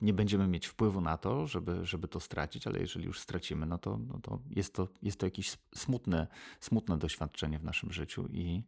nie 0.01 0.13
będziemy 0.13 0.49
mieć 0.49 0.67
wpływu 0.67 1.01
na 1.01 1.19
to, 1.19 1.47
żeby, 1.47 1.87
żeby 1.87 2.09
to 2.09 2.21
stracić, 2.21 2.67
ale 2.67 2.81
jeżeli 2.81 3.05
już 3.05 3.21
stracimy, 3.21 3.67
no 3.67 3.79
to, 3.79 3.99
no 3.99 4.21
to, 4.23 4.41
jest, 4.51 4.75
to 4.75 4.89
jest 5.03 5.21
to 5.21 5.27
jakieś 5.27 5.57
smutne, 5.75 6.27
smutne 6.61 6.99
doświadczenie 6.99 7.59
w 7.59 7.65
naszym 7.65 7.93
życiu 7.93 8.29
i. 8.33 8.63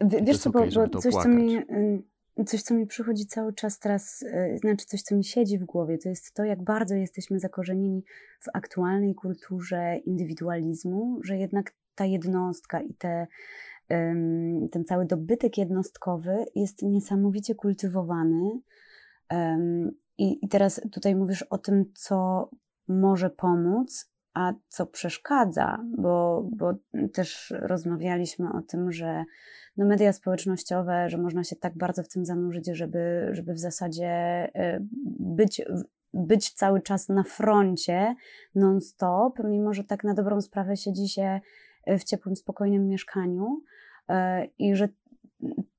Wiesz 0.00 0.38
co, 0.38 0.50
okay, 0.50 0.70
bo, 0.70 0.86
bo 0.86 1.00
coś, 1.00 1.14
co 1.14 1.28
mi 1.28 1.56
coś, 2.44 2.62
co 2.62 2.74
mi 2.74 2.86
przychodzi 2.86 3.26
cały 3.26 3.52
czas 3.52 3.78
teraz, 3.78 4.22
e, 4.22 4.58
znaczy 4.58 4.86
coś, 4.86 5.02
co 5.02 5.16
mi 5.16 5.24
siedzi 5.24 5.58
w 5.58 5.64
głowie, 5.64 5.98
to 5.98 6.08
jest 6.08 6.34
to, 6.34 6.44
jak 6.44 6.62
bardzo 6.62 6.94
jesteśmy 6.94 7.40
zakorzenieni 7.40 8.04
w 8.40 8.48
aktualnej 8.54 9.14
kulturze 9.14 9.96
indywidualizmu, 9.96 11.18
że 11.22 11.36
jednak 11.36 11.72
ta 11.94 12.04
jednostka 12.04 12.80
i 12.80 12.94
te, 12.94 13.26
ten 14.72 14.84
cały 14.86 15.06
dobytek 15.06 15.58
jednostkowy 15.58 16.44
jest 16.54 16.82
niesamowicie 16.82 17.54
kultywowany. 17.54 18.60
I, 20.18 20.44
I 20.44 20.48
teraz 20.48 20.80
tutaj 20.92 21.14
mówisz 21.14 21.42
o 21.42 21.58
tym, 21.58 21.84
co 21.94 22.50
może 22.88 23.30
pomóc, 23.30 24.10
a 24.36 24.52
co 24.68 24.86
przeszkadza, 24.86 25.84
bo, 25.98 26.46
bo 26.56 26.74
też 27.12 27.54
rozmawialiśmy 27.58 28.52
o 28.52 28.62
tym, 28.62 28.92
że 28.92 29.24
no 29.76 29.86
media 29.86 30.12
społecznościowe, 30.12 31.10
że 31.10 31.18
można 31.18 31.44
się 31.44 31.56
tak 31.56 31.76
bardzo 31.78 32.02
w 32.02 32.08
tym 32.08 32.24
zanurzyć, 32.24 32.66
żeby, 32.72 33.28
żeby 33.32 33.54
w 33.54 33.58
zasadzie 33.58 34.08
e, 34.54 34.78
być, 35.20 35.62
być 36.14 36.50
cały 36.50 36.82
czas 36.82 37.08
na 37.08 37.22
froncie 37.22 38.14
non-stop, 38.54 39.38
mimo 39.44 39.74
że 39.74 39.84
tak 39.84 40.04
na 40.04 40.14
dobrą 40.14 40.40
sprawę 40.40 40.76
siedzi 40.76 41.08
się 41.08 41.40
w 41.86 42.04
ciepłym, 42.04 42.36
spokojnym 42.36 42.88
mieszkaniu 42.88 43.62
e, 44.08 44.44
i 44.58 44.76
że 44.76 44.88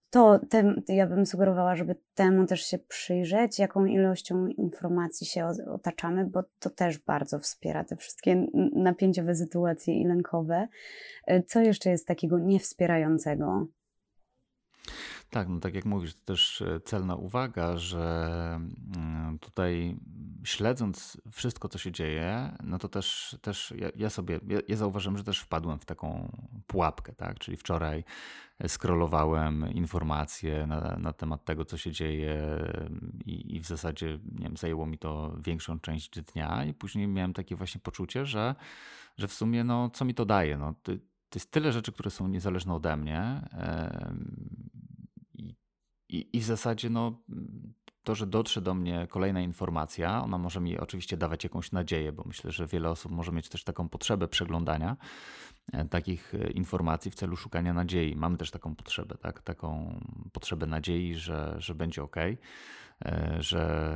to 0.10 0.40
ja 0.88 1.08
bym 1.08 1.26
sugerowała, 1.26 1.76
żeby 1.76 1.96
temu 2.16 2.46
też 2.46 2.62
się 2.62 2.80
przyjrzeć, 2.80 3.60
jaką 3.60 3.86
ilością 3.86 4.48
informacji 4.48 5.28
się 5.28 5.46
otaczamy, 5.74 6.26
bo 6.26 6.44
to 6.60 6.70
też 6.70 6.98
bardzo 6.98 7.40
wspiera 7.40 7.84
te 7.84 7.96
wszystkie 7.96 8.48
napięciowe 8.74 9.36
sytuacje 9.36 10.02
i 10.02 10.06
lękowe. 10.06 10.68
E, 11.28 11.44
co 11.44 11.60
jeszcze 11.60 11.90
jest 11.90 12.08
takiego 12.08 12.40
niewspierającego? 12.40 13.68
Tak, 15.30 15.48
no 15.50 15.60
tak 15.60 15.76
jak 15.76 15.86
mówisz, 15.86 16.14
to 16.14 16.20
też 16.26 16.62
e, 16.62 16.80
celna 16.80 17.16
uwaga, 17.16 17.78
że 17.78 18.60
mm, 18.96 19.40
tutaj 19.40 19.98
śledząc 20.44 21.22
wszystko, 21.32 21.70
co 21.70 21.78
się 21.78 21.92
dzieje, 21.92 22.58
no 22.64 22.78
to 22.78 22.90
też, 22.90 23.38
też 23.42 23.74
ja, 23.78 23.90
ja 23.96 24.10
sobie, 24.10 24.40
ja, 24.48 24.60
ja 24.68 24.76
zauważyłem, 24.76 25.18
że 25.18 25.24
też 25.24 25.40
wpadłem 25.40 25.80
w 25.80 25.86
taką 25.86 26.32
pułapkę, 26.68 27.14
tak? 27.14 27.40
Czyli 27.40 27.58
wczoraj 27.58 28.04
scrollowałem 28.68 29.72
informacje 29.74 30.68
na, 30.68 30.98
na 31.00 31.14
temat 31.14 31.46
tego, 31.46 31.66
co 31.66 31.78
się 31.78 31.92
dzieje 31.92 32.60
i, 33.26 33.56
i 33.56 33.60
w 33.60 33.66
zasadzie 33.66 34.20
nie 34.32 34.44
wiem, 34.44 34.58
zajęło 34.58 34.86
mi 34.86 34.98
to 34.98 35.36
większą 35.40 35.80
część 35.80 36.22
dnia 36.22 36.66
i 36.66 36.74
później 36.74 37.08
miałem 37.08 37.34
takie 37.34 37.56
właśnie 37.56 37.82
poczucie, 37.82 38.26
że, 38.26 38.56
że 39.18 39.28
w 39.28 39.34
sumie 39.34 39.64
no, 39.64 39.90
co 39.90 40.06
mi 40.06 40.14
to 40.14 40.26
daje? 40.26 40.58
No, 40.58 40.74
to, 40.84 40.92
to 41.30 41.40
jest 41.40 41.52
tyle 41.52 41.72
rzeczy, 41.72 41.92
które 41.92 42.12
są 42.12 42.28
niezależne 42.28 42.74
ode 42.74 42.98
mnie 42.98 43.42
i, 46.10 46.30
i 46.34 46.40
w 46.40 46.44
zasadzie 46.44 46.90
no, 46.90 47.22
to, 48.08 48.16
że 48.16 48.28
dotrze 48.28 48.62
do 48.62 48.74
mnie 48.74 49.08
kolejna 49.10 49.42
informacja, 49.42 50.24
ona 50.24 50.38
może 50.38 50.60
mi 50.60 50.78
oczywiście 50.78 51.18
dawać 51.18 51.44
jakąś 51.44 51.72
nadzieję, 51.72 52.12
bo 52.12 52.24
myślę, 52.26 52.52
że 52.52 52.68
wiele 52.68 52.90
osób 52.90 53.12
może 53.12 53.32
mieć 53.32 53.50
też 53.50 53.64
taką 53.64 53.90
potrzebę 53.90 54.28
przeglądania 54.28 54.98
e, 55.74 55.86
takich 55.86 56.34
e, 56.36 56.52
informacji 56.52 57.12
w 57.12 57.16
celu 57.16 57.36
szukania 57.36 57.74
nadziei. 57.74 58.16
Mamy 58.16 58.38
też 58.38 58.52
taką 58.52 58.76
potrzebę, 58.76 59.18
tak? 59.18 59.42
taką 59.42 60.00
potrzebę 60.32 60.66
nadziei, 60.66 61.16
że, 61.16 61.56
że 61.58 61.76
będzie 61.76 62.04
ok, 62.04 62.16
e, 62.18 62.38
że 63.40 63.94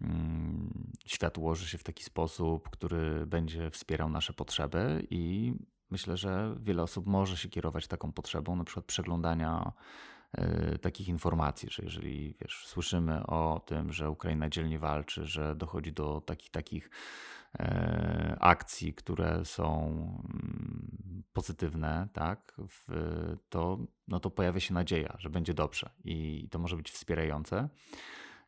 mm, 0.00 0.92
świat 1.06 1.38
ułoży 1.38 1.68
się 1.68 1.78
w 1.78 1.84
taki 1.84 2.04
sposób, 2.04 2.70
który 2.70 3.26
będzie 3.26 3.70
wspierał 3.70 4.08
nasze 4.08 4.32
potrzeby 4.32 5.06
i 5.10 5.54
myślę, 5.90 6.16
że 6.16 6.56
wiele 6.60 6.82
osób 6.82 7.06
może 7.06 7.36
się 7.36 7.48
kierować 7.48 7.86
taką 7.86 8.12
potrzebą, 8.12 8.56
na 8.56 8.64
przykład 8.64 8.86
przeglądania 8.86 9.72
takich 10.82 11.08
informacji, 11.08 11.68
że 11.70 11.82
jeżeli 11.82 12.36
wiesz, 12.40 12.66
słyszymy 12.66 13.26
o 13.26 13.60
tym, 13.66 13.92
że 13.92 14.10
Ukraina 14.10 14.48
dzielnie 14.48 14.78
walczy, 14.78 15.26
że 15.26 15.56
dochodzi 15.56 15.92
do 15.92 16.20
takich 16.20 16.50
takich 16.50 16.90
e, 17.58 18.36
akcji, 18.40 18.94
które 18.94 19.44
są 19.44 19.88
mm, 20.34 21.22
pozytywne, 21.32 22.08
tak, 22.12 22.56
to, 23.48 23.78
no 24.08 24.20
to 24.20 24.30
pojawia 24.30 24.60
się 24.60 24.74
nadzieja, 24.74 25.16
że 25.18 25.30
będzie 25.30 25.54
dobrze 25.54 25.90
i 26.04 26.48
to 26.50 26.58
może 26.58 26.76
być 26.76 26.90
wspierające. 26.90 27.68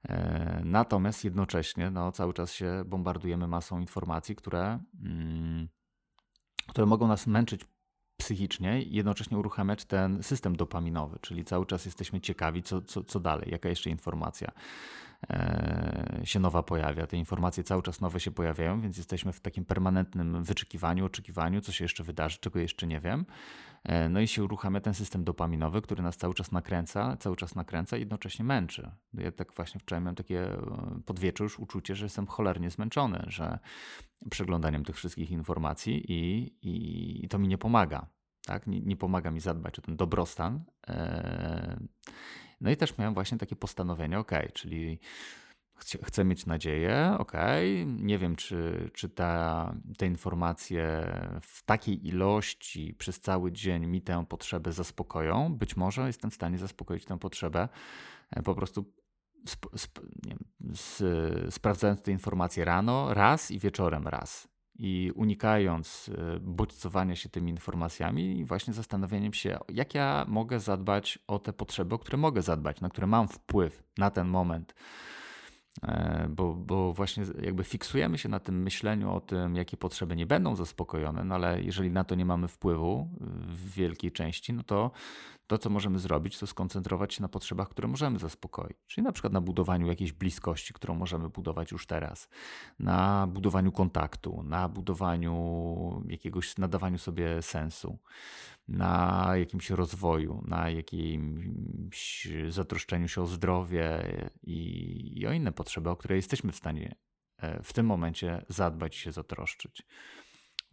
E, 0.08 0.60
natomiast 0.64 1.24
jednocześnie 1.24 1.90
no, 1.90 2.12
cały 2.12 2.34
czas 2.34 2.52
się 2.52 2.82
bombardujemy 2.86 3.48
masą 3.48 3.80
informacji, 3.80 4.36
które, 4.36 4.78
mm, 5.04 5.68
które 6.68 6.86
mogą 6.86 7.08
nas 7.08 7.26
męczyć 7.26 7.60
psychicznie 8.26 8.82
jednocześnie 8.82 9.38
uruchamiać 9.38 9.84
ten 9.84 10.22
system 10.22 10.56
dopaminowy, 10.56 11.18
czyli 11.20 11.44
cały 11.44 11.66
czas 11.66 11.86
jesteśmy 11.86 12.20
ciekawi, 12.20 12.62
co, 12.62 12.82
co, 12.82 13.04
co 13.04 13.20
dalej, 13.20 13.50
jaka 13.50 13.68
jeszcze 13.68 13.90
informacja 13.90 14.52
e, 15.30 16.20
się 16.24 16.40
nowa 16.40 16.62
pojawia. 16.62 17.06
Te 17.06 17.16
informacje 17.16 17.64
cały 17.64 17.82
czas 17.82 18.00
nowe 18.00 18.20
się 18.20 18.30
pojawiają, 18.30 18.80
więc 18.80 18.96
jesteśmy 18.96 19.32
w 19.32 19.40
takim 19.40 19.64
permanentnym 19.64 20.44
wyczekiwaniu, 20.44 21.04
oczekiwaniu, 21.06 21.60
co 21.60 21.72
się 21.72 21.84
jeszcze 21.84 22.04
wydarzy, 22.04 22.38
czego 22.40 22.58
jeszcze 22.58 22.86
nie 22.86 23.00
wiem. 23.00 23.26
E, 23.84 24.08
no 24.08 24.20
i 24.20 24.28
się 24.28 24.44
uruchamia 24.44 24.80
ten 24.80 24.94
system 24.94 25.24
dopaminowy, 25.24 25.82
który 25.82 26.02
nas 26.02 26.16
cały 26.16 26.34
czas 26.34 26.52
nakręca, 26.52 27.16
cały 27.16 27.36
czas 27.36 27.54
nakręca 27.54 27.96
i 27.96 28.00
jednocześnie 28.00 28.44
męczy. 28.44 28.90
Ja 29.14 29.32
tak 29.32 29.52
właśnie 29.52 29.80
wczoraj 29.80 30.02
miałem 30.02 30.16
takie 30.16 30.52
e, 30.52 30.58
podwieczór 31.04 31.44
już 31.44 31.58
uczucie, 31.58 31.96
że 31.96 32.06
jestem 32.06 32.26
cholernie 32.26 32.70
zmęczony, 32.70 33.24
że 33.26 33.58
przeglądaniem 34.30 34.84
tych 34.84 34.96
wszystkich 34.96 35.30
informacji 35.30 36.12
i, 36.12 36.52
i, 36.62 37.24
i 37.24 37.28
to 37.28 37.38
mi 37.38 37.48
nie 37.48 37.58
pomaga. 37.58 38.15
Tak? 38.46 38.66
Nie, 38.66 38.80
nie, 38.80 38.96
pomaga 38.96 39.30
mi 39.30 39.40
zadbać 39.40 39.78
o 39.78 39.82
ten 39.82 39.96
dobrostan. 39.96 40.64
E, 40.88 41.76
no 42.60 42.70
i 42.70 42.76
też 42.76 42.98
miałem 42.98 43.14
właśnie 43.14 43.38
takie 43.38 43.56
postanowienie, 43.56 44.18
ok, 44.18 44.32
czyli 44.52 45.00
chcę 45.78 46.24
mieć 46.24 46.46
nadzieję, 46.46 47.16
ok, 47.18 47.32
nie 47.86 48.18
wiem, 48.18 48.36
czy, 48.36 48.90
czy 48.94 49.08
ta, 49.08 49.74
te 49.98 50.06
informacje 50.06 51.12
w 51.42 51.62
takiej 51.62 52.06
ilości 52.06 52.94
przez 52.94 53.20
cały 53.20 53.52
dzień 53.52 53.86
mi 53.86 54.02
tę 54.02 54.24
potrzebę 54.28 54.72
zaspokoją. 54.72 55.54
Być 55.54 55.76
może 55.76 56.06
jestem 56.06 56.30
w 56.30 56.34
stanie 56.34 56.58
zaspokoić 56.58 57.04
tę 57.04 57.18
potrzebę 57.18 57.68
e, 58.30 58.42
po 58.42 58.54
prostu 58.54 58.92
sp, 59.54 59.62
sp, 59.84 59.94
wiem, 60.26 60.38
sprawdzając 61.50 62.02
te 62.02 62.12
informacje 62.12 62.64
rano 62.64 63.14
raz 63.14 63.50
i 63.50 63.58
wieczorem 63.58 64.08
raz. 64.08 64.55
I 64.78 65.12
unikając 65.14 66.10
e, 66.18 66.40
bodźcowania 66.40 67.16
się 67.16 67.28
tymi 67.28 67.50
informacjami, 67.50 68.38
i 68.38 68.44
właśnie 68.44 68.74
zastanowieniem 68.74 69.32
się, 69.32 69.58
jak 69.68 69.94
ja 69.94 70.24
mogę 70.28 70.60
zadbać 70.60 71.18
o 71.26 71.38
te 71.38 71.52
potrzeby, 71.52 71.94
o 71.94 71.98
które 71.98 72.18
mogę 72.18 72.42
zadbać, 72.42 72.80
na 72.80 72.88
które 72.88 73.06
mam 73.06 73.28
wpływ 73.28 73.82
na 73.98 74.10
ten 74.10 74.28
moment. 74.28 74.74
E, 75.82 76.26
bo, 76.30 76.54
bo 76.54 76.92
właśnie 76.92 77.24
jakby 77.42 77.64
fiksujemy 77.64 78.18
się 78.18 78.28
na 78.28 78.40
tym 78.40 78.62
myśleniu 78.62 79.12
o 79.12 79.20
tym, 79.20 79.56
jakie 79.56 79.76
potrzeby 79.76 80.16
nie 80.16 80.26
będą 80.26 80.56
zaspokojone, 80.56 81.24
no 81.24 81.34
ale 81.34 81.62
jeżeli 81.62 81.90
na 81.90 82.04
to 82.04 82.14
nie 82.14 82.24
mamy 82.24 82.48
wpływu 82.48 83.08
w 83.20 83.74
wielkiej 83.74 84.12
części, 84.12 84.52
no 84.52 84.62
to 84.62 84.90
to, 85.46 85.58
co 85.58 85.70
możemy 85.70 85.98
zrobić, 85.98 86.38
to 86.38 86.46
skoncentrować 86.46 87.14
się 87.14 87.22
na 87.22 87.28
potrzebach, 87.28 87.68
które 87.68 87.88
możemy 87.88 88.18
zaspokoić. 88.18 88.76
Czyli 88.86 89.04
na 89.04 89.12
przykład 89.12 89.32
na 89.32 89.40
budowaniu 89.40 89.86
jakiejś 89.86 90.12
bliskości, 90.12 90.74
którą 90.74 90.94
możemy 90.94 91.28
budować 91.28 91.72
już 91.72 91.86
teraz, 91.86 92.28
na 92.78 93.26
budowaniu 93.26 93.72
kontaktu, 93.72 94.42
na 94.42 94.68
budowaniu 94.68 96.02
jakiegoś, 96.08 96.58
nadawaniu 96.58 96.98
sobie 96.98 97.42
sensu 97.42 97.98
na 98.68 99.30
jakimś 99.36 99.70
rozwoju, 99.70 100.42
na 100.46 100.70
jakimś 100.70 102.28
zatroszczeniu 102.48 103.08
się 103.08 103.22
o 103.22 103.26
zdrowie 103.26 104.02
i, 104.42 105.20
i 105.20 105.26
o 105.26 105.32
inne 105.32 105.52
potrzeby, 105.52 105.90
o 105.90 105.96
które 105.96 106.16
jesteśmy 106.16 106.52
w 106.52 106.56
stanie 106.56 106.94
e, 107.38 107.62
w 107.62 107.72
tym 107.72 107.86
momencie 107.86 108.44
zadbać 108.48 108.96
i 108.96 109.00
się 109.00 109.12
zatroszczyć. 109.12 109.82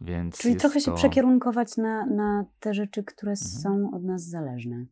Więc 0.00 0.38
Czyli 0.38 0.56
trochę 0.56 0.74
to... 0.74 0.80
się 0.80 0.94
przekierunkować 0.94 1.76
na, 1.76 2.06
na 2.06 2.44
te 2.60 2.74
rzeczy, 2.74 3.04
które 3.04 3.32
mhm. 3.32 3.50
są 3.50 3.90
od 3.94 4.04
nas 4.04 4.22
zależne. 4.22 4.86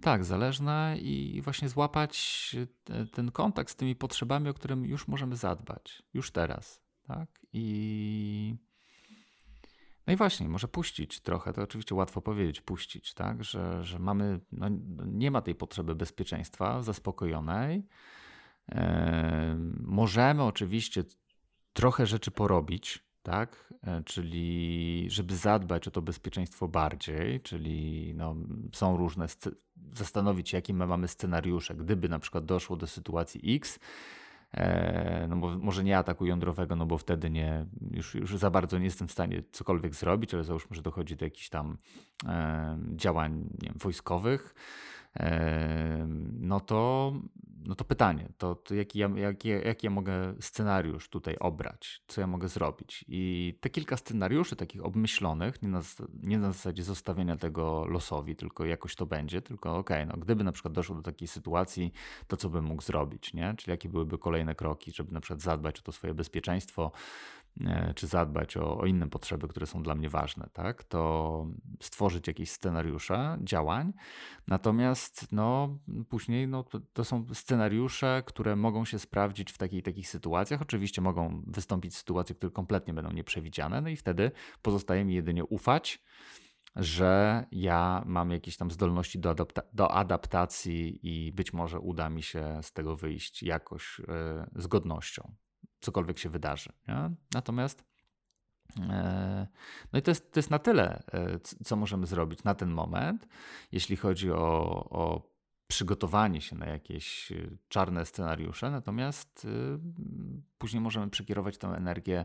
Tak, 0.00 0.24
zależne 0.24 0.96
i 0.98 1.40
właśnie 1.44 1.68
złapać 1.68 2.56
ten 3.12 3.30
kontakt 3.30 3.70
z 3.70 3.76
tymi 3.76 3.96
potrzebami, 3.96 4.48
o 4.48 4.54
którym 4.54 4.84
już 4.84 5.08
możemy 5.08 5.36
zadbać, 5.36 6.02
już 6.14 6.30
teraz. 6.30 6.82
Tak? 7.06 7.28
I 7.52 8.56
no 10.06 10.12
i 10.12 10.16
właśnie, 10.16 10.48
może 10.48 10.68
puścić 10.68 11.20
trochę, 11.20 11.52
to 11.52 11.62
oczywiście 11.62 11.94
łatwo 11.94 12.22
powiedzieć, 12.22 12.60
puścić, 12.60 13.14
tak, 13.14 13.44
że, 13.44 13.84
że 13.84 13.98
mamy, 13.98 14.40
no, 14.52 14.66
nie 15.06 15.30
ma 15.30 15.42
tej 15.42 15.54
potrzeby 15.54 15.94
bezpieczeństwa 15.94 16.82
zaspokojonej. 16.82 17.86
E, 18.68 19.56
możemy 19.80 20.42
oczywiście 20.42 21.04
trochę 21.72 22.06
rzeczy 22.06 22.30
porobić, 22.30 23.04
tak, 23.22 23.74
e, 23.82 24.02
czyli 24.04 25.06
żeby 25.10 25.36
zadbać 25.36 25.88
o 25.88 25.90
to 25.90 26.02
bezpieczeństwo 26.02 26.68
bardziej, 26.68 27.40
czyli 27.40 28.12
no, 28.16 28.36
są 28.72 28.96
różne, 28.96 29.26
zastanowić 29.94 30.52
jakie 30.52 30.74
my 30.74 30.86
mamy 30.86 31.08
scenariusze, 31.08 31.74
gdyby 31.74 32.08
na 32.08 32.18
przykład 32.18 32.44
doszło 32.44 32.76
do 32.76 32.86
sytuacji 32.86 33.56
X, 33.56 33.78
E, 34.54 35.26
no 35.28 35.36
może 35.36 35.84
nie 35.84 35.98
ataku 35.98 36.26
jądrowego, 36.26 36.76
no 36.76 36.86
bo 36.86 36.98
wtedy 36.98 37.30
nie, 37.30 37.66
już, 37.90 38.14
już 38.14 38.36
za 38.36 38.50
bardzo 38.50 38.78
nie 38.78 38.84
jestem 38.84 39.08
w 39.08 39.12
stanie 39.12 39.42
cokolwiek 39.52 39.94
zrobić, 39.94 40.34
ale 40.34 40.44
załóżmy, 40.44 40.76
że 40.76 40.82
dochodzi 40.82 41.16
do 41.16 41.24
jakichś 41.24 41.48
tam 41.48 41.76
e, 42.26 42.78
działań 42.96 43.48
wiem, 43.62 43.74
wojskowych, 43.76 44.54
no 46.40 46.60
to 46.60 47.12
no 47.66 47.74
to 47.74 47.84
pytanie, 47.84 48.28
to, 48.38 48.54
to 48.54 48.74
jaki, 48.74 48.98
ja, 48.98 49.08
jaki, 49.16 49.48
jaki 49.48 49.86
ja 49.86 49.90
mogę 49.90 50.34
scenariusz 50.40 51.08
tutaj 51.08 51.36
obrać, 51.40 52.02
co 52.06 52.20
ja 52.20 52.26
mogę 52.26 52.48
zrobić. 52.48 53.04
I 53.08 53.54
te 53.60 53.70
kilka 53.70 53.96
scenariuszy 53.96 54.56
takich 54.56 54.84
obmyślonych, 54.84 55.62
nie 55.62 55.68
na, 55.68 55.80
nie 56.22 56.38
na 56.38 56.52
zasadzie 56.52 56.82
zostawienia 56.82 57.36
tego 57.36 57.86
losowi, 57.86 58.36
tylko 58.36 58.64
jakoś 58.64 58.96
to 58.96 59.06
będzie, 59.06 59.42
tylko 59.42 59.76
okej, 59.76 60.02
okay, 60.02 60.16
no 60.16 60.24
gdyby 60.24 60.44
na 60.44 60.52
przykład 60.52 60.74
doszło 60.74 60.96
do 60.96 61.02
takiej 61.02 61.28
sytuacji, 61.28 61.92
to 62.26 62.36
co 62.36 62.48
bym 62.48 62.64
mógł 62.64 62.82
zrobić, 62.82 63.34
nie? 63.34 63.54
Czyli 63.56 63.70
jakie 63.70 63.88
byłyby 63.88 64.18
kolejne 64.18 64.54
kroki, 64.54 64.92
żeby 64.92 65.12
na 65.12 65.20
przykład 65.20 65.40
zadbać 65.40 65.78
o 65.78 65.82
to 65.82 65.92
swoje 65.92 66.14
bezpieczeństwo, 66.14 66.92
czy 67.94 68.06
zadbać 68.06 68.56
o, 68.56 68.78
o, 68.78 68.86
inne 68.86 69.08
potrzeby, 69.08 69.48
które 69.48 69.66
są 69.66 69.82
dla 69.82 69.94
mnie 69.94 70.08
ważne, 70.08 70.48
tak? 70.52 70.84
to 70.84 71.46
stworzyć 71.80 72.26
jakieś 72.26 72.50
scenariusze 72.50 73.38
działań. 73.42 73.92
Natomiast 74.48 75.32
no, 75.32 75.78
później 76.08 76.48
no, 76.48 76.62
to, 76.62 76.80
to 76.92 77.04
są 77.04 77.26
scenariusze, 77.34 78.22
które 78.26 78.56
mogą 78.56 78.84
się 78.84 78.98
sprawdzić 78.98 79.52
w 79.52 79.58
takiej, 79.58 79.82
takich 79.82 80.08
sytuacjach. 80.08 80.62
Oczywiście 80.62 81.02
mogą 81.02 81.42
wystąpić 81.46 81.96
sytuacje, 81.96 82.34
które 82.34 82.52
kompletnie 82.52 82.94
będą 82.94 83.12
nieprzewidziane, 83.12 83.80
no 83.80 83.88
i 83.88 83.96
wtedy 83.96 84.30
pozostaje 84.62 85.04
mi 85.04 85.14
jedynie 85.14 85.44
ufać, 85.44 86.02
że 86.76 87.44
ja 87.52 88.02
mam 88.06 88.30
jakieś 88.30 88.56
tam 88.56 88.70
zdolności 88.70 89.18
do, 89.18 89.30
adapta 89.30 89.62
do 89.72 89.90
adaptacji 89.90 90.98
i 91.02 91.32
być 91.32 91.52
może 91.52 91.80
uda 91.80 92.10
mi 92.10 92.22
się 92.22 92.58
z 92.62 92.72
tego 92.72 92.96
wyjść 92.96 93.42
jakoś 93.42 93.98
yy, 93.98 94.62
z 94.62 94.66
godnością 94.66 95.34
cokolwiek 95.82 96.18
się 96.18 96.28
wydarzy. 96.28 96.72
Nie? 96.88 97.10
Natomiast 97.34 97.84
e, 98.80 99.46
no 99.92 99.98
i 99.98 100.02
to 100.02 100.10
jest, 100.10 100.32
to 100.32 100.38
jest 100.38 100.50
na 100.50 100.58
tyle, 100.58 101.02
e, 101.12 101.38
co 101.64 101.76
możemy 101.76 102.06
zrobić 102.06 102.44
na 102.44 102.54
ten 102.54 102.70
moment, 102.70 103.28
jeśli 103.72 103.96
chodzi 103.96 104.30
o, 104.30 104.86
o 104.90 105.32
przygotowanie 105.66 106.40
się 106.40 106.56
na 106.56 106.66
jakieś 106.66 107.32
e, 107.32 107.50
czarne 107.68 108.06
scenariusze, 108.06 108.70
natomiast 108.70 109.46
później 110.58 110.80
możemy 110.80 111.10
przekierować 111.10 111.58
tę 111.58 111.68
energię 111.68 112.24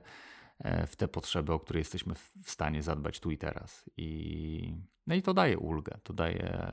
w 0.88 0.96
te 0.96 1.08
potrzeby, 1.08 1.54
o 1.54 1.60
które 1.60 1.80
jesteśmy 1.80 2.15
w 2.43 2.52
stanie 2.52 2.84
zadbać 2.84 3.20
tu 3.20 3.32
i 3.32 3.38
teraz. 3.38 3.89
I, 3.98 4.76
no 5.08 5.15
i 5.15 5.22
to 5.22 5.34
daje 5.34 5.58
ulgę, 5.58 6.00
to 6.04 6.13
daje 6.13 6.72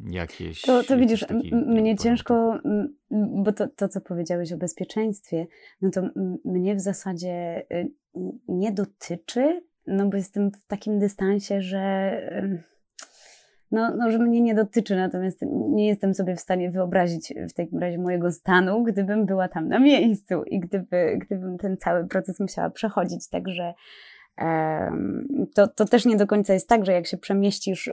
jakieś. 0.00 0.62
To, 0.62 0.82
to 0.82 0.96
widzisz, 0.96 1.26
mnie 1.52 1.96
ciężko, 1.96 2.58
bo 3.10 3.52
to, 3.52 3.68
to, 3.68 3.88
co 3.88 4.00
powiedziałeś 4.00 4.52
o 4.52 4.56
bezpieczeństwie, 4.56 5.46
no 5.82 5.90
to 5.90 6.02
mnie 6.44 6.74
w 6.74 6.80
zasadzie 6.80 7.66
y, 7.72 7.90
nie 8.48 8.72
dotyczy, 8.72 9.62
no 9.86 10.08
bo 10.08 10.16
jestem 10.16 10.50
w 10.50 10.66
takim 10.66 10.98
dystansie, 10.98 11.62
że. 11.62 12.12
No, 13.70 13.96
no, 13.96 14.10
że 14.10 14.18
mnie 14.18 14.40
nie 14.40 14.54
dotyczy, 14.54 14.96
natomiast 14.96 15.40
nie 15.68 15.86
jestem 15.86 16.14
sobie 16.14 16.36
w 16.36 16.40
stanie 16.40 16.70
wyobrazić 16.70 17.34
w 17.50 17.52
takim 17.52 17.78
razie 17.78 17.98
mojego 17.98 18.32
stanu, 18.32 18.84
gdybym 18.84 19.26
była 19.26 19.48
tam 19.48 19.68
na 19.68 19.78
miejscu 19.78 20.42
i 20.44 20.60
gdyby, 20.60 21.18
gdybym 21.20 21.58
ten 21.58 21.76
cały 21.76 22.06
proces 22.06 22.40
musiała 22.40 22.70
przechodzić. 22.70 23.28
Także 23.28 23.74
to, 25.54 25.68
to 25.68 25.84
też 25.84 26.04
nie 26.04 26.16
do 26.16 26.26
końca 26.26 26.54
jest 26.54 26.68
tak, 26.68 26.86
że 26.86 26.92
jak 26.92 27.06
się 27.06 27.16
przemieścisz 27.16 27.90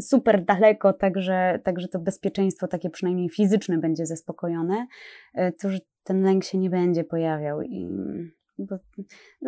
super 0.00 0.44
daleko, 0.44 0.92
także, 0.92 1.60
także 1.64 1.88
to 1.88 1.98
bezpieczeństwo 1.98 2.68
takie 2.68 2.90
przynajmniej 2.90 3.28
fizyczne 3.28 3.78
będzie 3.78 4.06
zaspokojone, 4.06 4.86
e, 5.34 5.52
to 5.52 5.70
że 5.70 5.78
ten 6.04 6.22
lęk 6.22 6.44
się 6.44 6.58
nie 6.58 6.70
będzie 6.70 7.04
pojawiał 7.04 7.62
i 7.62 7.88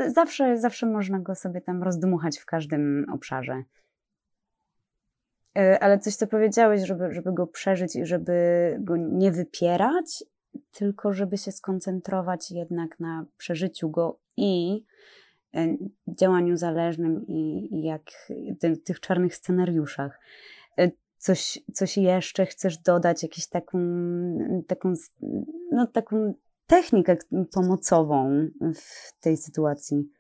zawsze, 0.07 0.59
zawsze 0.59 0.87
można 0.87 1.19
go 1.19 1.35
sobie 1.35 1.61
tam 1.61 1.83
rozdmuchać 1.83 2.39
w 2.39 2.47
każdym 2.47 3.07
obszarze. 3.13 3.63
E, 5.59 5.79
ale 5.79 5.99
coś, 5.99 6.15
co 6.15 6.27
powiedziałeś, 6.27 6.87
żeby, 6.87 7.15
żeby 7.15 7.33
go 7.33 7.47
przeżyć 7.47 7.97
i 7.97 8.07
żeby 8.07 8.33
go 8.81 8.97
nie 8.97 9.33
wypierać, 9.33 10.25
tylko 10.73 11.13
żeby 11.13 11.39
się 11.39 11.53
skoncentrować 11.53 12.51
jednak 12.51 13.01
na 13.01 13.27
przeżyciu 13.37 13.91
go 13.91 14.19
i 14.37 14.85
działaniu 16.09 16.57
zależnym 16.57 17.27
i, 17.27 17.69
i 17.73 17.83
jak 17.83 18.03
ty, 18.61 18.77
tych 18.77 19.01
czarnych 19.01 19.37
scenariuszach. 19.37 20.21
E, 20.79 20.91
coś, 21.17 21.59
coś 21.75 21.97
jeszcze 21.97 22.47
chcesz 22.47 22.79
dodać, 22.79 23.23
jakąś 23.23 23.49
taką, 23.49 23.79
taką, 24.67 24.95
no, 25.73 25.87
taką 25.87 26.35
technikę 26.67 27.17
pomocową 27.53 28.49
w 28.75 29.21
tej 29.21 29.37
sytuacji? 29.37 30.11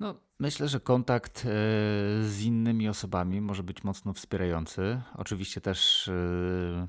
No, 0.00 0.20
myślę, 0.38 0.68
że 0.68 0.80
kontakt 0.80 1.38
e, 1.38 1.48
z 2.22 2.42
innymi 2.42 2.88
osobami 2.88 3.40
może 3.40 3.62
być 3.62 3.84
mocno 3.84 4.12
wspierający. 4.12 5.00
Oczywiście 5.16 5.60
też 5.60 6.08
e, 6.08 6.86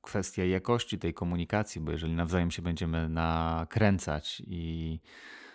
kwestia 0.00 0.44
jakości 0.44 0.98
tej 0.98 1.14
komunikacji, 1.14 1.80
bo 1.80 1.92
jeżeli 1.92 2.14
nawzajem 2.14 2.50
się 2.50 2.62
będziemy 2.62 3.08
nakręcać 3.08 4.42
i 4.46 5.00
e, 5.02 5.45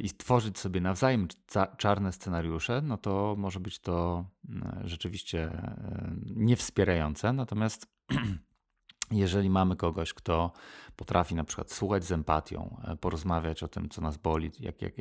i 0.00 0.08
stworzyć 0.08 0.58
sobie 0.58 0.80
nawzajem 0.80 1.28
czarne 1.76 2.12
scenariusze, 2.12 2.82
no 2.82 2.96
to 2.96 3.34
może 3.38 3.60
być 3.60 3.78
to 3.78 4.24
rzeczywiście 4.84 5.50
niewspierające. 6.36 7.32
Natomiast 7.32 7.86
jeżeli 9.10 9.50
mamy 9.50 9.76
kogoś, 9.76 10.14
kto 10.14 10.52
potrafi 10.96 11.34
na 11.34 11.44
przykład 11.44 11.72
słuchać 11.72 12.04
z 12.04 12.12
empatią, 12.12 12.80
e, 12.84 12.96
porozmawiać 12.96 13.62
o 13.62 13.68
tym, 13.68 13.88
co 13.88 14.00
nas 14.00 14.16
boli, 14.16 14.50
jak, 14.60 14.82
jak, 14.82 14.92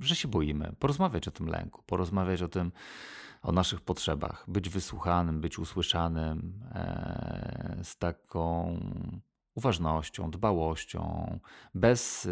że 0.00 0.16
się 0.16 0.28
boimy, 0.28 0.72
porozmawiać 0.78 1.28
o 1.28 1.30
tym 1.30 1.46
lęku, 1.46 1.82
porozmawiać 1.86 2.42
o 2.42 2.48
tym, 2.48 2.72
o 3.42 3.52
naszych 3.52 3.80
potrzebach, 3.80 4.44
być 4.48 4.68
wysłuchanym, 4.68 5.40
być 5.40 5.58
usłyszanym 5.58 6.62
e, 6.74 7.80
z 7.82 7.96
taką 7.96 8.76
uważnością, 9.54 10.30
dbałością, 10.30 11.38
bez. 11.74 12.28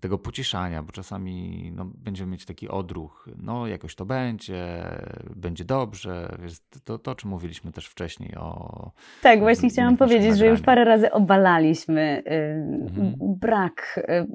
Tego 0.00 0.18
pocieszania, 0.18 0.82
bo 0.82 0.92
czasami 0.92 1.72
no, 1.74 1.84
będziemy 1.84 2.32
mieć 2.32 2.44
taki 2.44 2.68
odruch, 2.68 3.28
no 3.36 3.66
jakoś 3.66 3.94
to 3.94 4.04
będzie, 4.04 4.84
będzie 5.36 5.64
dobrze, 5.64 6.38
to, 6.84 6.98
to 6.98 7.10
o 7.10 7.14
czym 7.14 7.30
mówiliśmy 7.30 7.72
też 7.72 7.86
wcześniej 7.86 8.34
o... 8.36 8.92
Tak, 9.22 9.40
właśnie 9.40 9.68
chciałam 9.68 9.96
powiedzieć, 9.96 10.38
że 10.38 10.46
już 10.46 10.60
parę 10.60 10.84
razy 10.84 11.10
obalaliśmy 11.10 12.22
y, 12.26 12.30
mhm. 12.82 13.14
brak, 13.20 14.00
y, 14.08 14.26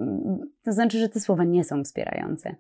to 0.63 0.71
znaczy, 0.71 0.99
że 0.99 1.09
te 1.09 1.19
słowa 1.19 1.43
nie 1.43 1.63
są 1.63 1.83
wspierające. 1.83 2.55